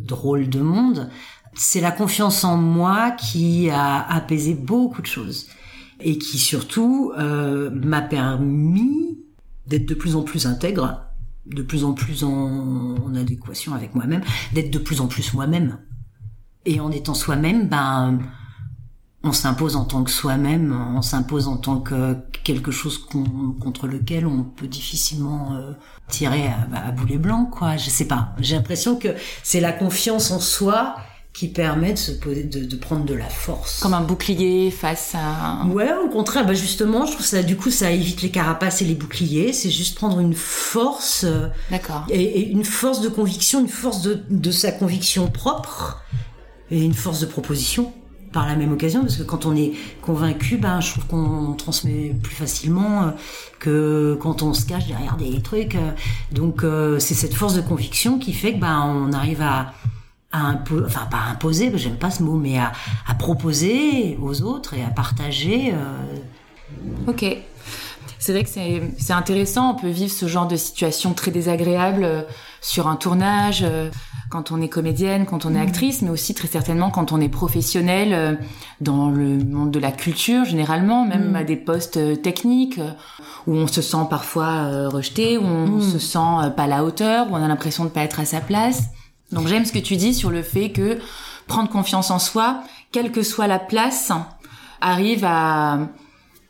[0.00, 1.10] drôle de monde.
[1.54, 5.46] C'est la confiance en moi qui a apaisé beaucoup de choses
[6.00, 9.18] et qui surtout euh, m'a permis
[9.66, 11.02] d'être de plus en plus intègre,
[11.46, 15.78] de plus en plus en, en adéquation avec moi-même, d'être de plus en plus moi-même.
[16.64, 18.18] Et en étant soi-même, ben,
[19.26, 23.86] on s'impose en tant que soi-même, on s'impose en tant que quelque chose qu'on- contre
[23.86, 25.72] lequel on peut difficilement euh,
[26.08, 27.76] tirer à, à boulet blanc, quoi.
[27.76, 28.30] Je sais pas.
[28.40, 29.08] J'ai l'impression que
[29.42, 30.94] c'est la confiance en soi
[31.32, 33.80] qui permet de se poser, de, de prendre de la force.
[33.80, 35.66] Comme un bouclier face à...
[35.66, 38.86] Ouais, au contraire, bah justement, je trouve ça, du coup, ça évite les carapaces et
[38.86, 39.52] les boucliers.
[39.52, 42.06] C'est juste prendre une force euh, D'accord.
[42.08, 46.00] et, et une force de conviction, une force de, de sa conviction propre
[46.70, 47.92] et une force de proposition
[48.36, 49.72] par la même occasion, parce que quand on est
[50.02, 53.10] convaincu, ben, je trouve qu'on transmet plus facilement euh,
[53.58, 55.74] que quand on se cache derrière des trucs.
[55.74, 55.92] euh.
[56.32, 59.72] Donc, euh, c'est cette force de conviction qui fait que ben, on arrive à,
[60.32, 60.52] à
[60.84, 62.72] enfin pas imposer, j'aime pas ce mot, mais à,
[63.18, 65.72] proposer aux autres et à partager.
[67.06, 67.24] Ok.
[68.18, 72.26] C'est vrai que c'est intéressant, on peut vivre ce genre de situation très désagréable
[72.60, 73.64] sur un tournage,
[74.30, 77.28] quand on est comédienne, quand on est actrice, mais aussi très certainement quand on est
[77.28, 78.34] professionnel euh,
[78.80, 81.36] dans le monde de la culture, généralement, même Mm.
[81.36, 82.90] à des postes euh, techniques, euh,
[83.46, 85.82] où on se sent parfois rejeté, où on Mm.
[85.82, 88.40] se sent pas à la hauteur, où on a l'impression de pas être à sa
[88.40, 88.82] place.
[89.32, 90.98] Donc j'aime ce que tu dis sur le fait que
[91.46, 92.62] prendre confiance en soi,
[92.92, 94.12] quelle que soit la place,
[94.80, 95.78] arrive à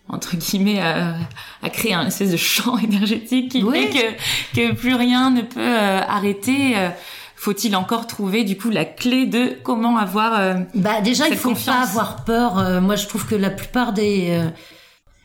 [0.08, 1.14] entre guillemets à,
[1.62, 3.88] à créer un espèce de champ énergétique qui Oui.
[3.88, 4.14] fait
[4.54, 6.76] que que plus rien ne peut euh, arrêter.
[6.76, 6.90] euh,
[7.36, 11.50] Faut-il encore trouver du coup la clé de comment avoir euh, Bah déjà, il faut
[11.50, 11.76] confiance?
[11.76, 12.58] pas avoir peur.
[12.58, 14.50] Euh, moi, je trouve que la plupart des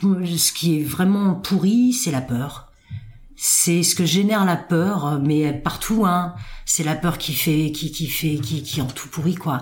[0.03, 2.67] euh, ce qui est vraiment pourri, c'est la peur.
[3.35, 6.05] C'est ce que génère la peur, euh, mais partout.
[6.05, 9.61] Hein, c'est la peur qui fait, qui qui fait, qui qui en tout pourri quoi.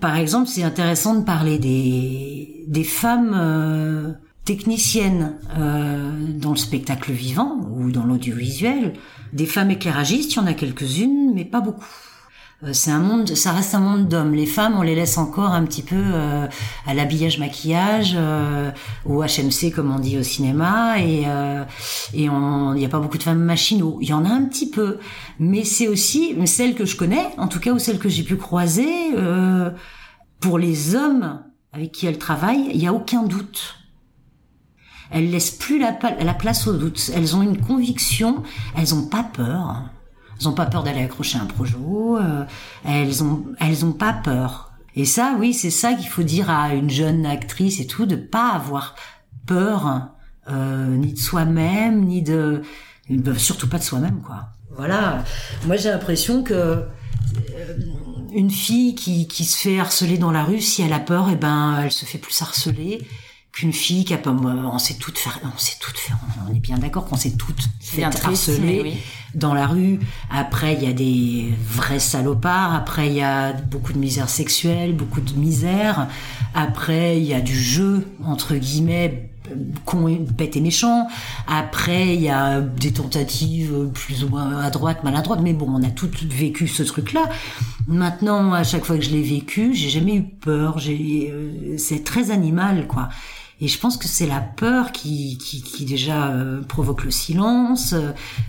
[0.00, 4.12] Par exemple, c'est intéressant de parler des des femmes euh,
[4.48, 8.94] techniciennes euh, dans le spectacle vivant ou dans l'audiovisuel.
[9.34, 11.84] Des femmes éclairagistes, il y en a quelques-unes, mais pas beaucoup.
[12.64, 14.32] Euh, c'est un monde, ça reste un monde d'hommes.
[14.32, 16.46] Les femmes, on les laisse encore un petit peu euh,
[16.86, 18.70] à l'habillage, maquillage, euh,
[19.04, 21.26] au HMC comme on dit au cinéma, et
[22.14, 23.98] et il n'y a pas beaucoup de femmes machinaux.
[24.00, 24.98] Il y en a un petit peu,
[25.38, 28.36] mais c'est aussi celles que je connais, en tout cas ou celles que j'ai pu
[28.36, 28.88] croiser.
[30.40, 31.42] pour les hommes
[31.74, 33.77] avec qui elles travaillent, il y a aucun doute.
[35.10, 37.10] Elles laissent plus la, la place au doute.
[37.14, 38.42] Elles ont une conviction.
[38.76, 39.90] Elles ont pas peur.
[40.38, 41.74] Elles ont pas peur d'aller accrocher un projet.
[41.76, 42.44] Euh,
[42.84, 44.72] elles ont, elles pas peur.
[44.94, 48.16] Et ça, oui, c'est ça qu'il faut dire à une jeune actrice et tout, de
[48.16, 48.94] pas avoir
[49.46, 50.10] peur
[50.50, 52.62] euh, ni de soi-même, ni de,
[53.36, 54.48] surtout pas de soi-même, quoi.
[54.76, 55.24] Voilà.
[55.66, 56.86] Moi, j'ai l'impression que euh,
[58.32, 61.32] une fille qui, qui se fait harceler dans la rue, si elle a peur, et
[61.32, 63.06] eh ben, elle se fait plus harceler
[63.52, 66.60] qu'une fille qui a pas, on sait toutes faire, on sait toutes faire, on est
[66.60, 68.94] bien d'accord qu'on sait toutes faire harceler oui.
[69.34, 69.98] dans la rue.
[70.30, 72.74] Après, il y a des vrais salopards.
[72.74, 76.08] Après, il y a beaucoup de misère sexuelle, beaucoup de misère.
[76.54, 79.30] Après, il y a du jeu entre guillemets
[79.84, 81.08] con, bête et méchant.
[81.46, 85.40] Après, il y a des tentatives plus ou moins à droite, maladroite.
[85.42, 87.28] Mais bon, on a toutes vécu ce truc-là.
[87.86, 90.78] Maintenant, à chaque fois que je l'ai vécu, j'ai jamais eu peur.
[90.78, 93.08] J'ai, euh, c'est très animal, quoi.
[93.60, 97.94] Et je pense que c'est la peur qui, qui, qui déjà euh, provoque le silence,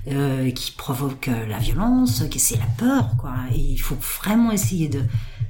[0.08, 3.34] euh, qui provoque euh, la violence, que c'est la peur, quoi.
[3.52, 5.04] Et il faut vraiment essayer de,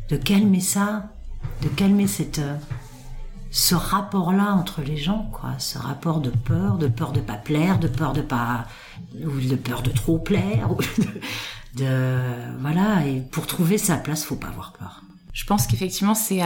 [0.09, 1.11] de calmer ça,
[1.61, 2.55] de calmer cette, euh,
[3.51, 5.51] ce rapport-là entre les gens, quoi.
[5.57, 8.65] Ce rapport de peur, de peur de pas plaire, de peur de pas,
[9.13, 13.05] ou de peur de trop plaire, ou de, de voilà.
[13.05, 15.03] Et pour trouver sa place, faut pas avoir peur.
[15.33, 16.41] Je pense qu'effectivement, c'est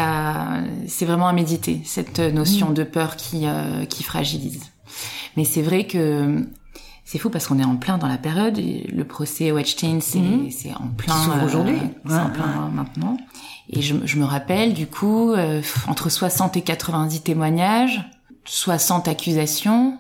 [0.88, 2.74] c'est vraiment à méditer cette notion mm.
[2.74, 4.62] de peur qui, euh, qui fragilise.
[5.38, 6.46] Mais c'est vrai que
[7.06, 8.58] c'est fou parce qu'on est en plein dans la période.
[8.58, 10.52] Le procès Weinstein, c'est mm.
[10.52, 13.18] c'est en plein euh, aujourd'hui, c'est en plein maintenant.
[13.70, 18.04] Et je, je, me rappelle du coup euh, entre 60 et 90 témoignages,
[18.46, 19.98] 60 accusations.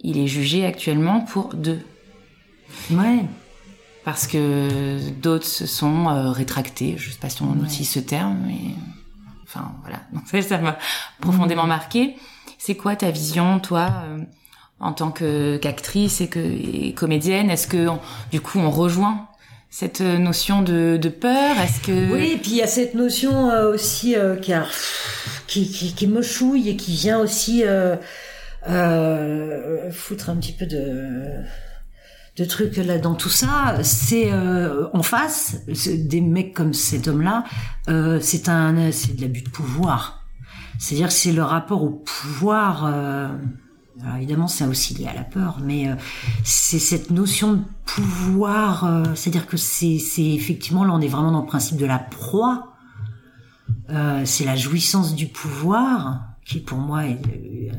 [0.00, 1.80] Il est jugé actuellement pour deux.
[2.90, 3.24] Ouais
[4.04, 6.96] parce que d'autres se sont euh, rétractés.
[6.98, 8.74] Je sais pas si on utilise ce terme, mais
[9.44, 10.00] enfin voilà.
[10.12, 10.78] Donc ça, m'a
[11.20, 12.16] profondément marqué.
[12.58, 14.18] C'est quoi ta vision, toi, euh,
[14.80, 17.50] en tant que qu'actrice et que comédienne?
[17.50, 17.88] Est-ce que
[18.30, 19.28] du coup on rejoint
[19.70, 21.58] cette notion de, de peur?
[21.58, 24.66] Est-ce que oui, et puis il y a cette notion euh, aussi qui, a,
[25.46, 27.62] qui, qui, qui me chouille et qui vient aussi
[29.92, 31.44] foutre un petit peu de
[32.36, 37.44] de trucs là dans tout ça, c'est euh, en face des mecs comme cet homme-là,
[37.88, 40.22] euh, c'est un c'est de l'abus de pouvoir.
[40.78, 42.86] C'est-à-dire c'est le rapport au pouvoir.
[42.86, 43.28] Euh,
[44.02, 45.94] alors évidemment, c'est aussi lié à la peur, mais euh,
[46.42, 48.84] c'est cette notion de pouvoir.
[48.84, 52.00] Euh, c'est-à-dire que c'est c'est effectivement là, on est vraiment dans le principe de la
[52.00, 52.68] proie.
[54.24, 57.70] c'est la jouissance du pouvoir qui pour moi est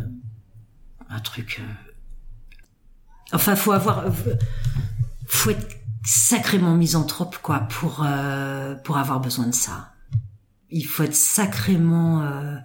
[1.09, 1.61] un truc
[3.33, 4.05] Enfin, faut avoir,
[5.27, 5.67] faut être
[6.05, 9.93] sacrément misanthrope quoi pour euh, pour avoir besoin de ça.
[10.69, 12.55] Il faut être sacrément euh,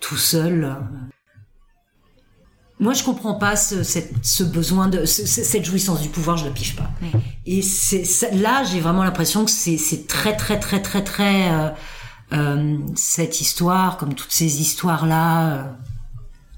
[0.00, 0.76] tout seul.
[2.80, 6.74] Moi, je comprends pas ce, ce besoin de cette jouissance du pouvoir, je la pige
[6.74, 6.90] pas.
[7.46, 11.70] Et c'est là, j'ai vraiment l'impression que c'est très très très très très euh,
[12.32, 15.76] euh, cette histoire, comme toutes ces histoires là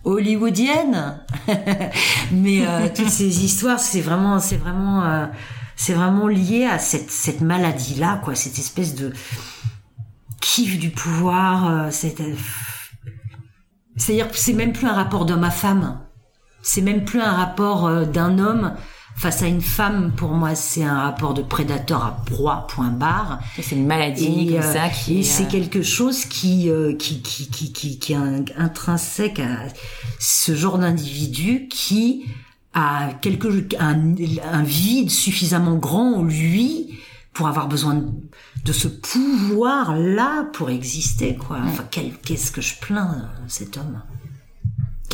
[0.06, 1.18] hollywoodienne.
[2.32, 5.26] Mais euh, toutes ces histoires, c'est vraiment, c'est vraiment, euh,
[5.74, 9.12] c'est vraiment lié à cette cette maladie là, quoi, cette espèce de
[10.40, 11.70] kiff du pouvoir.
[11.70, 12.38] Euh, c'est-à-dire
[14.30, 16.00] que c'est même plus un rapport d'homme à femme.
[16.62, 18.74] C'est même plus un rapport d'un homme
[19.16, 23.40] face à une femme, pour moi, c'est un rapport de prédateur à proie, point barre.
[23.60, 25.20] C'est une maladie comme ça qui.
[25.20, 28.16] Et c'est quelque chose qui, qui, qui, qui, qui, qui est
[28.56, 29.58] intrinsèque à
[30.18, 32.26] ce genre d'individu qui
[32.74, 33.48] a quelque
[33.80, 34.14] un,
[34.52, 36.98] un vide suffisamment grand en lui
[37.32, 38.02] pour avoir besoin
[38.64, 41.58] de, ce pouvoir là pour exister quoi.
[41.64, 44.02] Enfin qu'est-ce que je plains cet homme.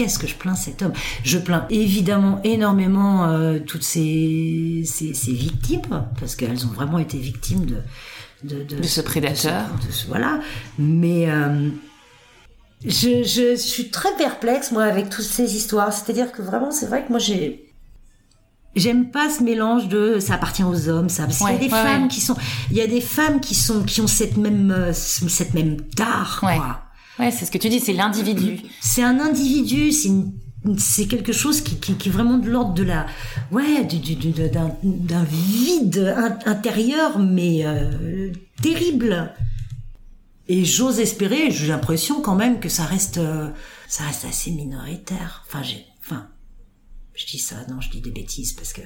[0.03, 0.93] Qu'est-ce que je plains cet homme?
[1.23, 7.19] Je plains évidemment énormément euh, toutes ces, ces, ces, victimes, parce qu'elles ont vraiment été
[7.19, 7.77] victimes de...
[8.43, 9.67] De, de, ce prédateur.
[10.09, 10.41] voilà.
[10.77, 11.31] Mais...
[11.31, 11.69] Euh,
[12.85, 15.93] je, je, suis très perplexe moi avec toutes ces histoires.
[15.93, 17.73] C'est-à-dire que vraiment, c'est vrai que moi j'ai
[18.75, 21.25] J'aime pas ce mélange de ça appartient aux hommes, ça.
[21.25, 22.35] Parce qu'il y a des femmes qui sont,
[22.71, 26.39] il y a des femmes qui sont, qui ont cette même, euh, cette même tare,
[26.41, 26.81] quoi.
[27.23, 28.63] Ouais, c'est ce que tu dis, c'est l'individu.
[28.81, 30.11] C'est un individu, c'est
[30.77, 33.07] c'est quelque chose qui, qui, qui, est vraiment de l'ordre de la
[33.51, 36.17] ouais d'un vide
[36.47, 39.33] intérieur mais euh, terrible.
[40.49, 43.51] Et j'ose espérer, j'ai l'impression quand même que ça reste, euh,
[43.87, 45.45] ça reste assez minoritaire.
[45.47, 46.29] Enfin, j'ai, enfin,
[47.15, 48.83] je dis ça, non, je dis des bêtises parce que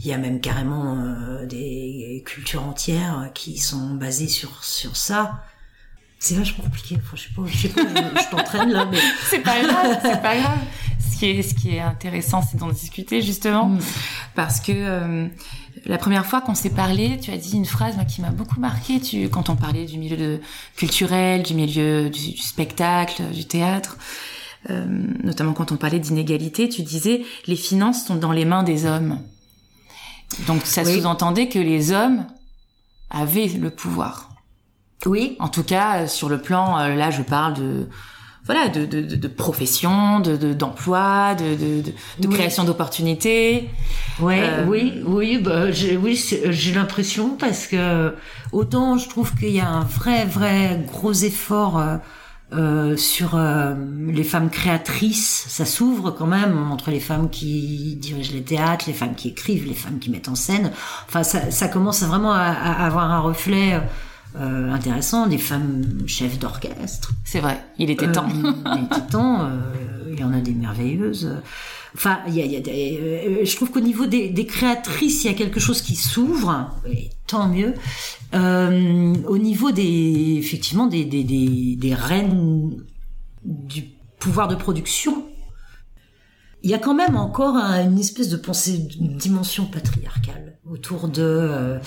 [0.00, 5.42] il y a même carrément euh, des cultures entières qui sont basées sur sur ça.
[6.18, 6.96] C'est vachement compliqué.
[6.98, 7.82] Enfin, je sais pas, je sais pas,
[8.16, 8.98] je, je t'entraîne là, mais
[9.30, 10.58] c'est pas grave, c'est pas grave.
[11.12, 13.78] Ce qui est, ce qui est intéressant, c'est d'en discuter justement, Mm.
[14.34, 15.28] parce que euh,
[15.86, 18.58] la première fois qu'on s'est parlé, tu as dit une phrase moi, qui m'a beaucoup
[18.60, 19.00] marqué.
[19.00, 20.40] Tu, quand on parlait du milieu de,
[20.76, 23.96] culturel, du milieu du, du spectacle, du théâtre,
[24.70, 24.84] euh,
[25.22, 29.20] notamment quand on parlait d'inégalité, tu disais les finances sont dans les mains des hommes.
[30.48, 31.00] Donc ça Oui.
[31.00, 32.26] sous-entendait que les hommes
[33.08, 34.30] avaient le pouvoir.
[35.06, 37.88] Oui, En tout cas, euh, sur le plan, euh, là, je parle de
[38.44, 42.34] voilà, de, de, de, de profession, de de- d'emploi, de, de, de, Oui.
[42.34, 43.68] création d'opportunités.
[44.20, 46.16] Ouais, Euh, oui, oui, bah, j'ai, oui,
[46.50, 48.14] j'ai l'impression parce que
[48.52, 51.96] autant je trouve qu'il y a un vrai, vrai gros effort euh,
[52.54, 53.74] euh, sur euh,
[54.08, 55.44] les femmes créatrices.
[55.48, 59.66] Ça s'ouvre quand même entre les femmes qui dirigent les théâtres, les femmes qui écrivent,
[59.66, 60.72] les femmes qui mettent en scène.
[61.06, 63.78] Enfin, ça, ça commence vraiment à, à avoir un reflet
[64.36, 65.26] euh, intéressant.
[65.26, 67.12] Des femmes chefs d'orchestre.
[67.24, 68.28] C'est vrai, il était temps.
[68.28, 69.42] Euh, il était temps.
[69.42, 69.58] euh,
[70.12, 71.36] il y en a des merveilleuses.
[71.94, 74.46] Enfin, il y a, il y a des, euh, je trouve qu'au niveau des, des
[74.46, 77.74] créatrices, il y a quelque chose qui s'ouvre, et tant mieux.
[78.34, 82.84] Euh, au niveau des, effectivement, des, des, des, des reines
[83.44, 83.84] du
[84.18, 85.24] pouvoir de production,
[86.62, 91.08] il y a quand même encore un- une espèce de pensée, une dimension patriarcale autour
[91.08, 91.78] de euh,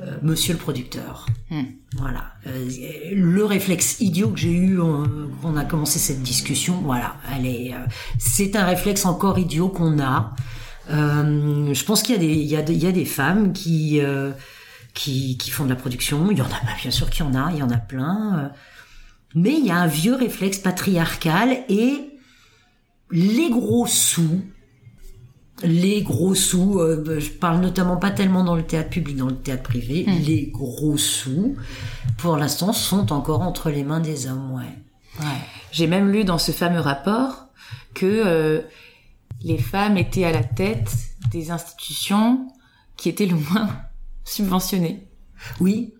[0.00, 1.26] euh, Monsieur le producteur.
[1.50, 1.62] Hmm.
[1.98, 2.32] Voilà.
[2.46, 2.68] Euh,
[3.12, 5.04] le réflexe idiot que j'ai eu euh,
[5.42, 7.72] quand on a commencé cette discussion, voilà, euh,
[8.18, 10.34] c'est un réflexe encore idiot qu'on a.
[10.88, 13.52] Je pense qu'il y a des, il y a des, il y a des femmes
[13.52, 14.32] qui, euh,
[14.94, 16.30] qui, qui font de la production.
[16.30, 18.50] Il y en a, bien sûr qu'il y en a, il y en a plein.
[19.34, 22.11] mais il y a un vieux réflexe patriarcal et
[23.12, 24.40] les gros sous,
[25.62, 29.36] les gros sous, euh, je parle notamment pas tellement dans le théâtre public, dans le
[29.36, 30.18] théâtre privé, Mm.
[30.26, 31.54] les gros sous,
[32.18, 34.64] pour l'instant, sont encore entre les mains des hommes, ouais.
[35.20, 35.26] Ouais.
[35.70, 37.46] J'ai même lu dans ce fameux rapport
[37.94, 38.62] que euh,
[39.42, 40.90] les femmes étaient à la tête
[41.30, 42.48] des institutions
[42.96, 43.68] qui étaient le moins
[44.24, 45.06] subventionnées.
[45.60, 45.92] Oui,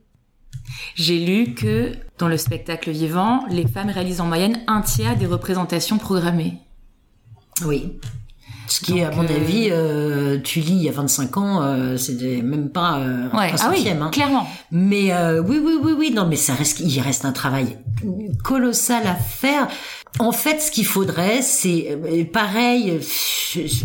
[0.95, 5.27] J'ai lu que dans le spectacle vivant, les femmes réalisent en moyenne un tiers des
[5.27, 6.59] représentations programmées.
[7.67, 7.99] Oui.
[8.69, 11.37] Ce qui est, à Donc, mon euh, avis, euh, tu lis il y a 25
[11.37, 14.09] ans, euh, c'est même pas euh, un Ouais, ah oui, hein.
[14.11, 14.47] clairement.
[14.71, 17.77] Mais euh, oui, oui, oui, oui, non, mais ça reste, il reste un travail
[18.43, 19.69] colossal à faire.
[20.21, 22.99] En fait, ce qu'il faudrait, c'est euh, pareil.
[23.01, 23.85] je- je-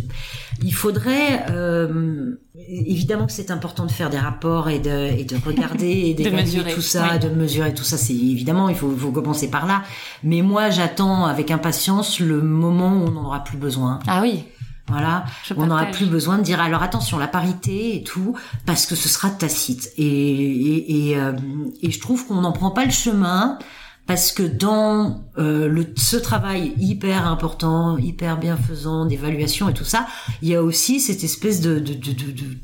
[0.64, 2.36] il faudrait euh,
[2.68, 6.30] évidemment que c'est important de faire des rapports et de et de regarder et De
[6.30, 7.20] mesurer, tout ça, oui.
[7.20, 7.98] de mesurer tout ça.
[7.98, 9.84] C'est évidemment, il faut, faut commencer par là.
[10.24, 14.00] Mais moi, j'attends avec impatience le moment où on n'en aura plus besoin.
[14.08, 14.44] Ah oui,
[14.88, 18.36] Voilà, Je on n'aura plus besoin de dire alors attention la parité et tout
[18.66, 21.34] parce que ce sera tacite et et et, euh,
[21.82, 23.60] et je trouve qu'on n'en prend pas le chemin
[24.08, 30.08] parce que dans euh, le ce travail hyper important, hyper bienfaisant d'évaluation et tout ça,
[30.42, 32.58] il y a aussi cette espèce de de, de, de, de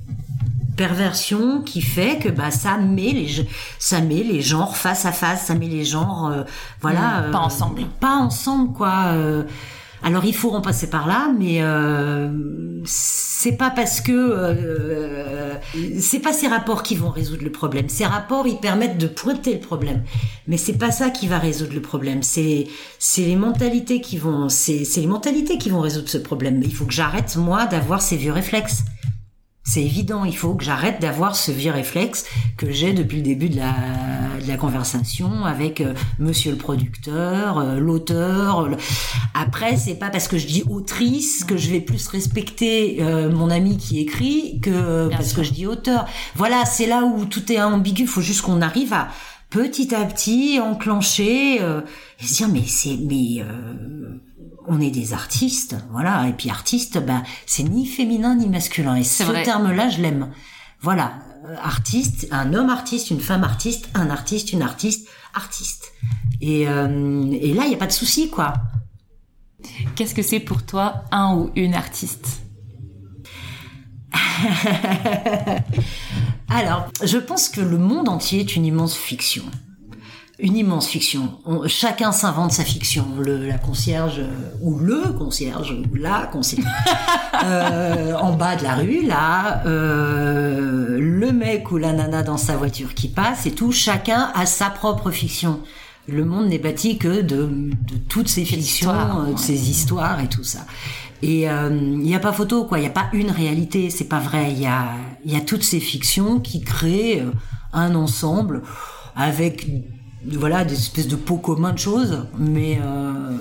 [0.75, 5.45] perversion qui fait que bah ça met les ça met les genres face à face,
[5.45, 6.43] ça met les genres euh,
[6.81, 7.81] voilà Mmh, pas ensemble.
[7.99, 9.13] pas ensemble quoi.
[10.03, 12.29] Alors il faut en passer par là, mais euh,
[12.83, 15.55] c'est pas parce que euh,
[15.97, 17.87] c'est pas ces rapports qui vont résoudre le problème.
[17.87, 20.03] Ces rapports ils permettent de pointer le problème,
[20.47, 22.21] mais c'est pas ça qui va résoudre le problème.
[22.21, 22.67] C'est
[22.99, 26.61] c'est les mentalités qui vont c'est c'est les mentalités qui vont résoudre ce problème.
[26.63, 28.83] Il faut que j'arrête moi d'avoir ces vieux réflexes.
[29.65, 32.25] C'est évident, il faut que j'arrête d'avoir ce vieux réflexe
[32.57, 33.73] que j'ai depuis le début de la,
[34.41, 38.67] de la conversation avec euh, monsieur le producteur, euh, l'auteur.
[38.67, 38.75] le-
[39.33, 43.49] Après, c'est pas parce que je dis autrice que je vais plus respecter euh, mon
[43.49, 46.07] ami qui écrit que parce que je dis auteur.
[46.35, 49.07] Voilà, c'est là où tout est ambigu, il faut juste qu'on arrive à
[49.49, 51.81] petit à petit enclencher euh,
[52.19, 54.19] et se dire mais c'est mais euh,
[54.67, 56.27] on est des artistes, voilà.
[56.27, 58.95] Et puis artiste, bah, c'est ni féminin ni masculin.
[58.95, 60.29] Et ce terme-là, je l'aime.
[60.81, 61.13] Voilà,
[61.45, 65.91] Euh, artiste, un homme artiste, une femme artiste, un artiste, une artiste, artiste.
[66.39, 68.53] Et, euh, et là, il y a pas de souci, quoi.
[69.95, 72.39] qu'est-ce que c'est pour toi un ou une artiste?
[76.49, 79.43] Alors, je pense que le monde entier est une immense fiction.
[80.43, 81.39] Une immense fiction.
[81.45, 83.05] On- chacun s'invente sa fiction.
[83.19, 86.67] Le, la concierge euh, ou le concierge ou la concierge
[87.43, 92.55] euh, en bas de la rue, là, euh, le mec ou la nana dans sa
[92.57, 93.71] voiture qui passe et tout.
[93.71, 95.59] Chacun a sa propre fiction.
[96.09, 100.27] Le monde n'est bâti que de, de toutes ces fictions, euh, de ces histoires et
[100.27, 100.65] tout ça.
[101.21, 102.79] Et euh, il n'y a pas photo, quoi.
[102.79, 103.89] Il n'y a pas une réalité.
[103.89, 104.51] C'est pas vrai.
[104.51, 104.87] Il y a,
[105.25, 107.31] il y a toutes ces fictions qui créent euh,
[107.71, 108.61] un ensemble
[109.15, 109.67] avec,
[110.25, 112.27] voilà, des espèces de pots communs de choses.
[112.37, 113.37] Mais euh,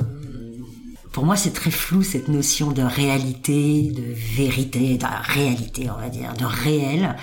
[1.13, 6.09] pour moi, c'est très flou cette notion de réalité, de vérité, de réalité, on va
[6.09, 7.17] dire, de réel.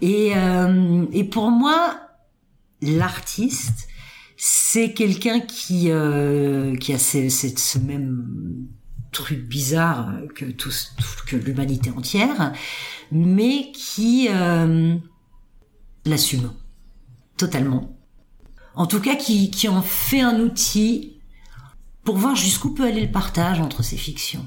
[0.00, 2.00] Et, euh, et pour moi,
[2.82, 3.88] l'artiste,
[4.36, 8.68] c'est quelqu'un qui euh, qui a ce, ce, même
[9.12, 10.70] truc bizarre que tout,
[11.26, 12.52] que l'humanité entière,
[13.10, 14.96] mais qui euh,
[16.04, 16.52] l'assume
[17.38, 17.95] totalement.
[18.76, 21.18] En tout cas, qui, qui en fait un outil
[22.04, 24.44] pour voir jusqu'où peut aller le partage entre ces fictions.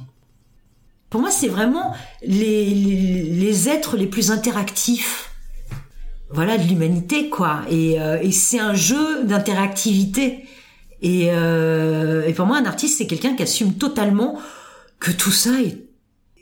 [1.09, 5.29] Pour moi, c'est vraiment les, les, les êtres les plus interactifs
[6.31, 7.61] voilà de l'humanité quoi.
[7.69, 10.45] Et, euh, et c'est un jeu d'interactivité.
[11.01, 14.37] Et, euh, et pour moi un artiste c'est quelqu'un qui assume totalement
[14.99, 15.77] que tout ça est,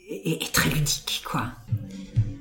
[0.10, 1.46] est, très ludique quoi.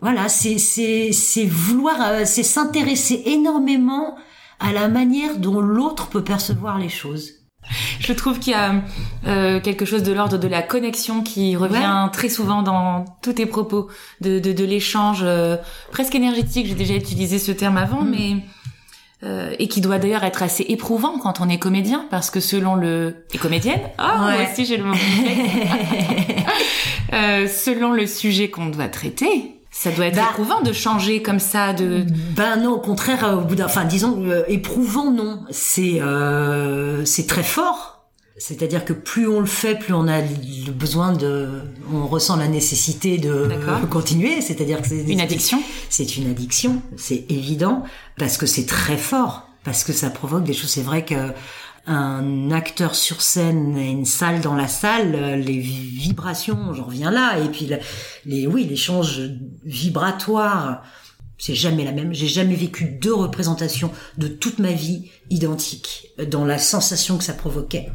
[0.01, 4.17] Voilà c'est vouloir euh, c'est s'intéresser énormément
[4.61, 7.31] à la manière dont l'autre peut percevoir les choses
[8.01, 8.75] Je trouve qu'il y a
[9.27, 13.47] euh, quelque chose de l'ordre de la connexion qui revient très souvent dans tous tes
[13.47, 13.89] propos,
[14.21, 15.57] de, de, de l'échange euh,
[15.91, 16.67] presque énergétique.
[16.69, 18.11] J'ai déjà utilisé ce terme avant, Mm.
[18.11, 18.37] mais
[19.25, 22.75] euh, et qui doit d'ailleurs être assez éprouvant quand on est comédien, parce que selon
[22.75, 24.49] le et comédienne, ah moi Ouais.
[24.53, 24.95] aussi j'ai le mot.
[27.13, 30.29] euh, selon le sujet qu'on doit traiter, ça doit être Bah.
[30.31, 32.05] éprouvant de changer comme ça de.
[32.35, 35.41] Ben non, au contraire, euh, au bout d'un, enfin disons euh, éprouvant, non.
[35.51, 37.93] C'est euh, c'est très fort.
[38.39, 41.49] C'est-à-dire que plus on le fait, plus on a le besoin de,
[41.91, 43.49] on ressent la nécessité de
[43.91, 44.43] continuer.
[44.43, 45.59] C'est-à-dire que c'est Une addiction
[45.89, 47.83] C'est une addiction, c'est évident,
[48.19, 50.69] parce que c'est très fort, parce que ça provoque des choses.
[50.69, 51.33] C'est vrai que
[51.87, 57.11] un acteur sur scène et une salle dans la salle, euh, les vibrations, j'en reviens
[57.11, 57.71] là, et puis
[58.25, 59.21] les, oui, l'échange
[59.65, 60.83] vibratoire,
[61.39, 62.13] c'est jamais la même.
[62.13, 67.25] J'ai jamais vécu deux représentations de toute ma vie identiques euh, dans la sensation que
[67.25, 67.91] ça provoquait.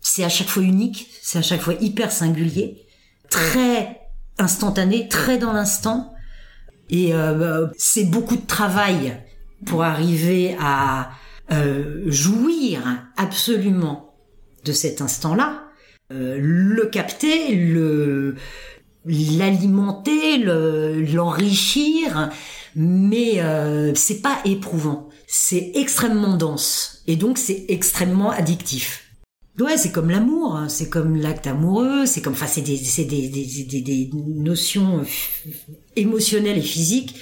[0.00, 2.84] C'est à chaque fois unique, c'est à chaque fois hyper singulier,
[3.30, 4.00] très
[4.38, 6.14] instantané, très dans l'instant.
[6.90, 9.16] Et euh, c'est beaucoup de travail
[9.64, 11.10] pour arriver à
[11.52, 12.82] euh, jouir
[13.16, 14.14] absolument
[14.64, 15.64] de cet instant-là,
[16.12, 18.34] euh, le capter, le
[19.06, 22.30] l'alimenter, le- l'enrichir,
[22.76, 25.08] mais euh, c'est pas éprouvant.
[25.26, 29.04] C'est extrêmement dense et donc c'est extrêmement addictif.
[29.58, 33.04] Ouais, c'est comme l'amour, hein, c'est comme l'acte amoureux, c'est comme, enfin, c'est des, des,
[33.64, 35.02] des, des, notions
[35.96, 37.16] émotionnelles et physiques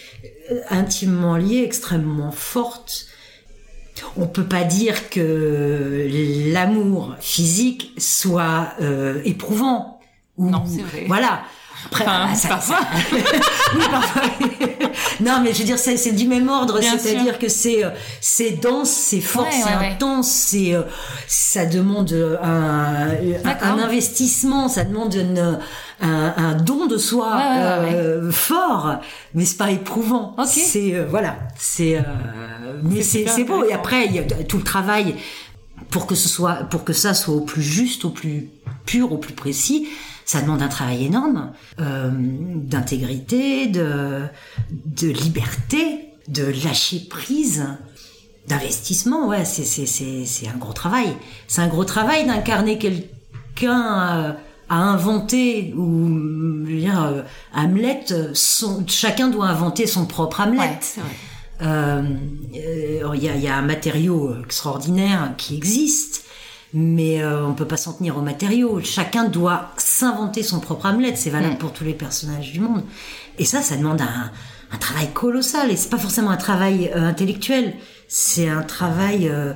[0.53, 3.08] euh, intimement liées, extrêmement fortes.
[4.17, 6.09] On peut pas dire que
[6.53, 10.01] l'amour physique soit euh, éprouvant.
[10.37, 11.05] Ou- Non, c'est vrai.
[11.07, 11.43] Voilà.
[11.91, 12.77] Après, Enfin, ça- parfois.
[12.81, 12.87] ça-
[13.77, 14.23] oui, parfois.
[15.21, 16.81] non, mais je veux dire, c'est du même ordre.
[16.83, 20.83] C'est-à-dire que c'est euh, c'est dense, c'est fort, Ouais, c'est ouais, intense, c'est euh,
[21.27, 23.09] ça demande euh, un,
[23.63, 25.59] un, investissement, ça demande une,
[26.03, 28.97] un, un don de soi Ouais, euh, fort,
[29.35, 30.37] mais c'est pas éprouvant.
[30.47, 32.03] C'est euh, voilà, c'est euh,
[32.83, 33.65] mais C'est beau.
[33.65, 35.17] Et après, il y a tout le travail
[35.91, 38.51] pour que ce soit pour que ça soit au plus juste, au plus
[38.85, 39.89] pur, au plus précis.
[40.29, 44.25] Ça demande un travail énorme euh, d'intégrité, de
[44.71, 47.65] de liberté, de lâcher prise,
[48.47, 49.27] d'investissement.
[49.27, 51.17] Ouais, c'est c'est c'est c'est un gros travail.
[51.47, 53.83] C'est un gros travail d'incarner quelqu'un
[54.19, 54.33] euh,
[54.69, 56.09] à inventer ou
[56.67, 57.23] je veux dire euh,
[57.55, 58.05] Hamlet.
[58.35, 60.59] Son, chacun doit inventer son propre Hamlet.
[60.59, 61.11] Ouais, c'est vrai.
[61.63, 62.03] Euh,
[62.53, 66.25] Il y, a, il y a un matériau extraordinaire qui existe,
[66.75, 68.81] mais euh, on peut pas s'en tenir au matériau.
[68.83, 71.15] Chacun doit s'inventer son propre Hamlet.
[71.17, 71.59] C'est valable Mm.
[71.59, 72.83] pour tous les personnages du monde.
[73.39, 74.31] Et ça, ça demande un,
[74.73, 75.71] un travail colossal.
[75.71, 77.75] Et c'est pas forcément un travail euh, intellectuel.
[78.09, 79.53] C'est un travail euh,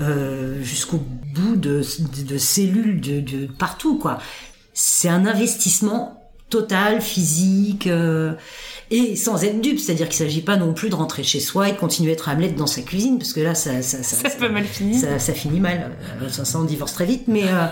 [0.00, 0.98] euh, jusqu'au
[1.34, 4.18] bout de, de, de cellules de, de partout, quoi.
[4.74, 6.15] C'est un investissement
[6.48, 8.32] total, physique, euh,
[8.90, 11.72] et sans être dupe, c'est-à-dire qu'il s'agit pas non plus de rentrer chez soi et
[11.72, 14.36] de continuer à être Hamlet dans sa cuisine, parce que là, ça, ça, ça, Ça
[14.36, 15.00] peut mal finir.
[15.00, 15.90] ça, ça finit mal.
[16.22, 17.66] Euh, Ça, ça, on divorce très vite, mais euh,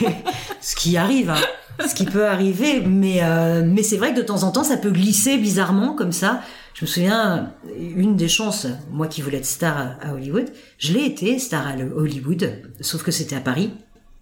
[0.60, 1.30] ce qui arrive.
[1.30, 1.86] hein.
[1.88, 4.76] ce qui peut arriver, mais euh, mais c'est vrai que de temps en temps ça
[4.76, 6.42] peut glisser bizarrement comme ça.
[6.74, 10.46] Je me souviens une des chances, moi qui voulais être star à Hollywood,
[10.78, 13.70] je l'ai été star à Hollywood, sauf que c'était à Paris.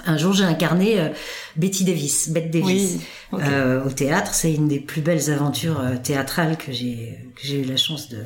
[0.07, 1.09] Un jour, j'ai incarné euh,
[1.57, 2.99] Betty Davis, Bette Davis,
[3.35, 4.35] euh, au théâtre.
[4.35, 8.09] C'est une des plus belles aventures euh, théâtrales que j'ai que j'ai eu la chance
[8.09, 8.23] de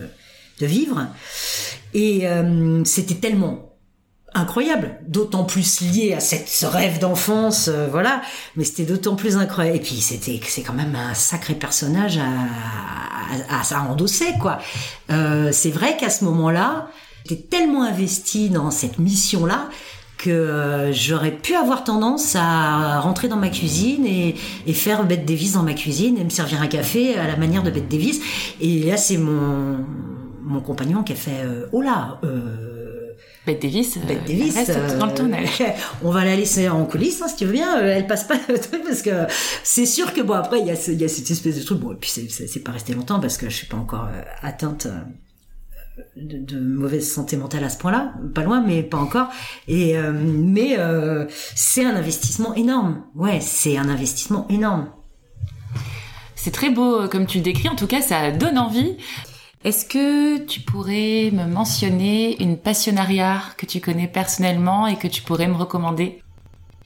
[0.61, 1.09] de vivre.
[1.95, 2.29] Et
[2.85, 3.73] c'était tellement
[4.35, 8.23] incroyable, d'autant plus lié à cette, ce rêve d'enfance, voilà.
[8.55, 9.79] Mais c'était d'autant plus incroyable.
[9.79, 12.29] Et puis c'était, c'est quand même un sacré personnage à,
[13.49, 14.59] à, à, endosser, quoi.
[15.09, 16.89] C'est vrai qu'à ce moment-là,
[17.29, 19.69] j'étais tellement investi dans cette mission-là
[20.25, 24.35] que euh, j'aurais pu avoir tendance à rentrer dans ma cuisine et,
[24.67, 27.63] et, faire Bette Davis dans ma cuisine et me servir un café à la manière
[27.63, 28.21] de Bette Davis.
[28.61, 29.85] Et là, c'est mon
[30.47, 32.19] mon compagnon qui a fait euh, oh là.
[32.25, 32.75] Euh,
[33.47, 35.47] Bette Davis, Bette euh, Davis reste euh, dans le tunnel.
[36.03, 37.79] on va la laisser en coulisses, hein, si tu veux bien.
[37.79, 39.11] Euh, elle passe pas le truc parce que
[39.63, 41.79] c'est sûr que bon après il y a, y a cette espèce de truc.
[41.81, 44.09] Bon et puis c'est pas resté longtemps parce que je suis pas encore
[44.43, 44.87] atteinte
[46.17, 49.29] de, de, mauvaise santé mentale à ce point-là, pas loin, mais pas encore.
[49.69, 53.03] Et euh, mais euh, c'est un investissement énorme.
[53.15, 54.89] Ouais, c'est un investissement énorme.
[56.35, 57.69] C'est très beau comme tu le décris.
[57.69, 58.97] En tout cas, ça donne envie.
[59.65, 65.23] Est-ce que tu pourrais me mentionner une passionnariat que tu connais personnellement et que tu
[65.23, 66.23] pourrais me recommander?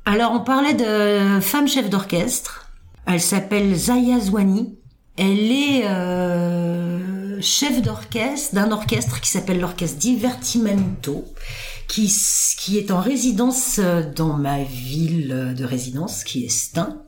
[0.05, 2.71] Alors, on parlait de femme chef d'orchestre.
[3.05, 4.79] Elle s'appelle Zaya Zouani.
[5.17, 7.01] Elle est euh,
[7.41, 11.25] chef d'orchestre d'un orchestre qui s'appelle l'orchestre Divertimento,
[11.87, 12.11] qui,
[12.77, 13.81] est en résidence
[14.15, 17.03] dans ma ville de résidence, qui est Stein.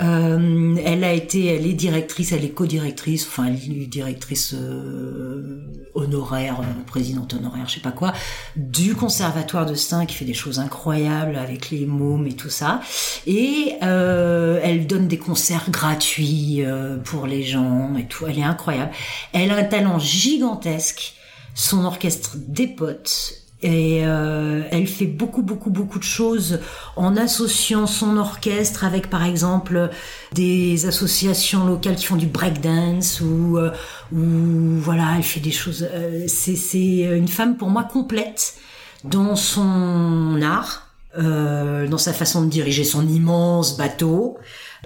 [0.00, 5.60] Euh, elle a été, elle est directrice, elle est co-directrice, enfin directrice euh,
[5.94, 8.12] honoraire, euh, présidente honoraire, je sais pas quoi,
[8.54, 12.80] du conservatoire de Stein qui fait des choses incroyables avec les mômes et tout ça.
[13.26, 16.62] Et elle donne des concerts gratuits
[17.04, 18.26] pour les gens et tout.
[18.26, 18.92] Elle est incroyable.
[19.32, 21.14] Elle a un talent gigantesque.
[21.54, 26.60] Son orchestre dépote et euh, elle fait beaucoup, beaucoup, beaucoup de choses
[26.94, 29.90] en associant son orchestre avec, par exemple,
[30.32, 33.72] des associations locales qui font du breakdance ou, euh,
[34.12, 35.88] ou voilà, elle fait des choses.
[35.92, 38.54] Euh, c'est, une femme pour moi complète
[39.02, 40.84] dans son art,
[41.16, 44.38] dans sa façon de diriger son immense bateau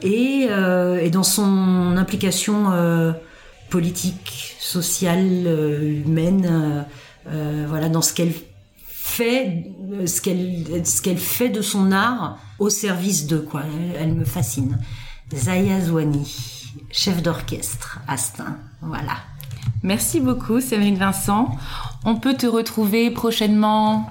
[0.03, 0.49] et,
[1.01, 2.71] et dans son implication
[3.69, 5.47] politique, sociale,
[6.07, 6.87] humaine.
[7.27, 8.33] voilà, dans ce qu'elle
[9.03, 13.63] fait euh, ce qu'elle ce qu'elle fait de son art au service de quoi?
[13.99, 14.79] Elle, me fascine.
[15.35, 16.25] Zaya Zouani
[16.91, 18.57] chef d'orchestre Astin.
[18.81, 19.17] Voilà.
[19.83, 21.57] Merci beaucoup Séverine Vincent.
[22.05, 24.09] On peut te retrouver prochainement?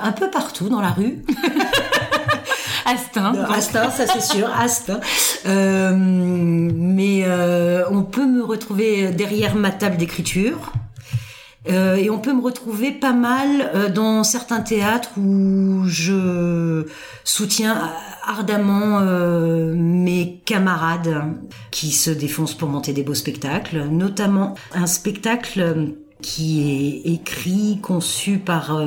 [0.00, 1.24] Un peu partout dans la rue.
[2.84, 3.32] Astin.
[3.50, 5.00] Astin, ça c'est sûr, Astin.
[5.46, 10.72] Euh, mais euh, on peut me retrouver derrière ma table d'écriture.
[11.68, 16.86] Euh, et on peut me retrouver pas mal euh, dans certains théâtres où je
[17.22, 17.92] soutiens
[18.26, 21.22] ardemment euh, mes camarades
[21.70, 28.38] qui se défoncent pour monter des beaux spectacles, notamment un spectacle qui est écrit, conçu
[28.38, 28.80] par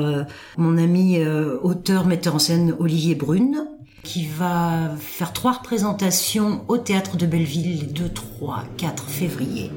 [0.56, 1.22] mon ami
[1.62, 3.66] auteur, metteur en scène Olivier Brune,
[4.02, 9.70] qui va faire trois représentations au théâtre de Belleville les 2, 3, 4 février.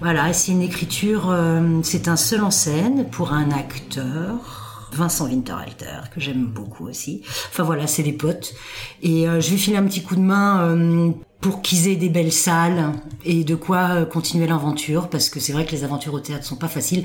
[0.00, 4.60] Voilà, c'est une écriture, euh, c'est un seul en scène pour un acteur.
[4.92, 7.22] Vincent Winterhalter, que j'aime beaucoup aussi.
[7.48, 8.54] Enfin voilà, c'est des potes.
[9.02, 12.10] Et euh, je vais filer un petit coup de main euh, pour qu'ils aient des
[12.10, 12.92] belles salles
[13.24, 16.56] et de quoi continuer l'aventure, parce que c'est vrai que les aventures au théâtre sont
[16.56, 17.04] pas faciles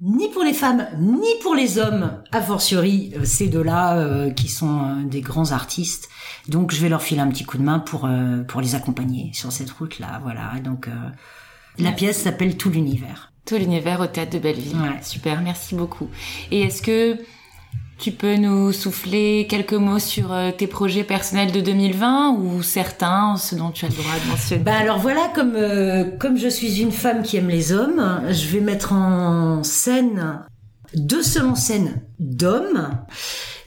[0.00, 5.20] ni pour les femmes, ni pour les hommes, a fortiori ces deux-là qui sont des
[5.20, 6.10] grands artistes.
[6.48, 8.08] Donc je vais leur filer un petit coup de main pour
[8.48, 10.20] pour les accompagner sur cette route-là.
[10.22, 10.52] Voilà.
[10.62, 10.88] Donc
[11.78, 13.32] la pièce s'appelle Tout l'univers.
[13.46, 14.76] Tout l'univers au théâtre de Belleville.
[15.02, 16.08] Super, merci beaucoup.
[16.50, 17.18] Et est-ce que
[17.98, 23.36] tu peux nous souffler quelques mots sur euh, tes projets personnels de 2020 ou certains,
[23.36, 24.62] ce dont tu as le droit de mentionner?
[24.62, 28.46] Bah alors voilà, comme euh, comme je suis une femme qui aime les hommes, je
[28.48, 30.40] vais mettre en scène
[30.94, 32.90] deux seuls en scène d'hommes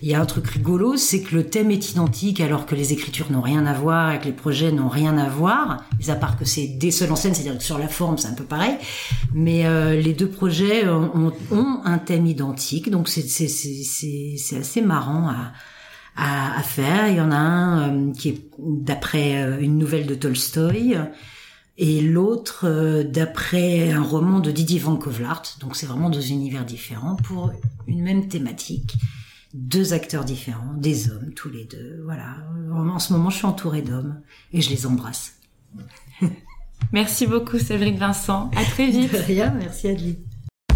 [0.01, 2.93] il y a un truc rigolo, c'est que le thème est identique alors que les
[2.93, 6.15] écritures n'ont rien à voir et que les projets n'ont rien à voir, mis à
[6.15, 8.43] part que c'est des seuls en scène, c'est-à-dire que sur la forme c'est un peu
[8.43, 8.75] pareil,
[9.33, 13.25] mais euh, les deux projets ont, ont, un thème identique, donc c'est
[14.57, 15.53] assez marrant à,
[16.15, 17.07] à, à, faire.
[17.07, 20.97] Il y en a un euh, qui est d'après euh, une nouvelle de Tolstoï
[21.79, 25.43] et l'autre d'après un roman de Didier Van Kovlart.
[25.59, 27.51] Donc c'est vraiment deux univers différents pour
[27.87, 28.97] une même thématique
[29.57, 32.01] deux acteurs différents, des hommes tous les deux.
[32.05, 32.37] Voilà.
[32.71, 34.21] En ce moment, je suis entourée d'hommes
[34.53, 35.39] et je les embrasse.
[36.93, 38.51] Merci beaucoup Séverine Vincent.
[38.55, 39.11] À très vite.
[39.11, 40.23] De rien, merci Adeline.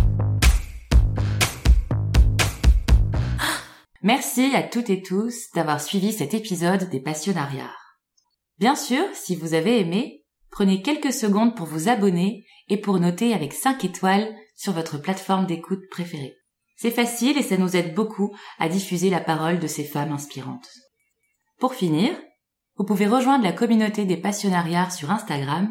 [4.01, 7.75] Merci à toutes et tous d'avoir suivi cet épisode des Passionnariats.
[8.57, 13.33] Bien sûr, si vous avez aimé, prenez quelques secondes pour vous abonner et pour noter
[13.33, 16.40] avec 5 étoiles sur votre plateforme d'écoute préférée.
[16.81, 20.67] C'est facile et ça nous aide beaucoup à diffuser la parole de ces femmes inspirantes.
[21.59, 22.19] Pour finir,
[22.75, 25.69] vous pouvez rejoindre la communauté des passionnariats sur Instagram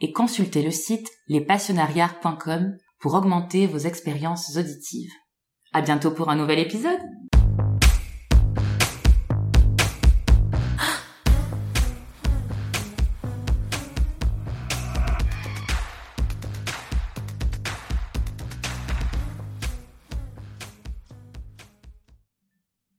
[0.00, 5.12] et consulter le site lespassionnariats.com pour augmenter vos expériences auditives.
[5.74, 7.02] À bientôt pour un nouvel épisode!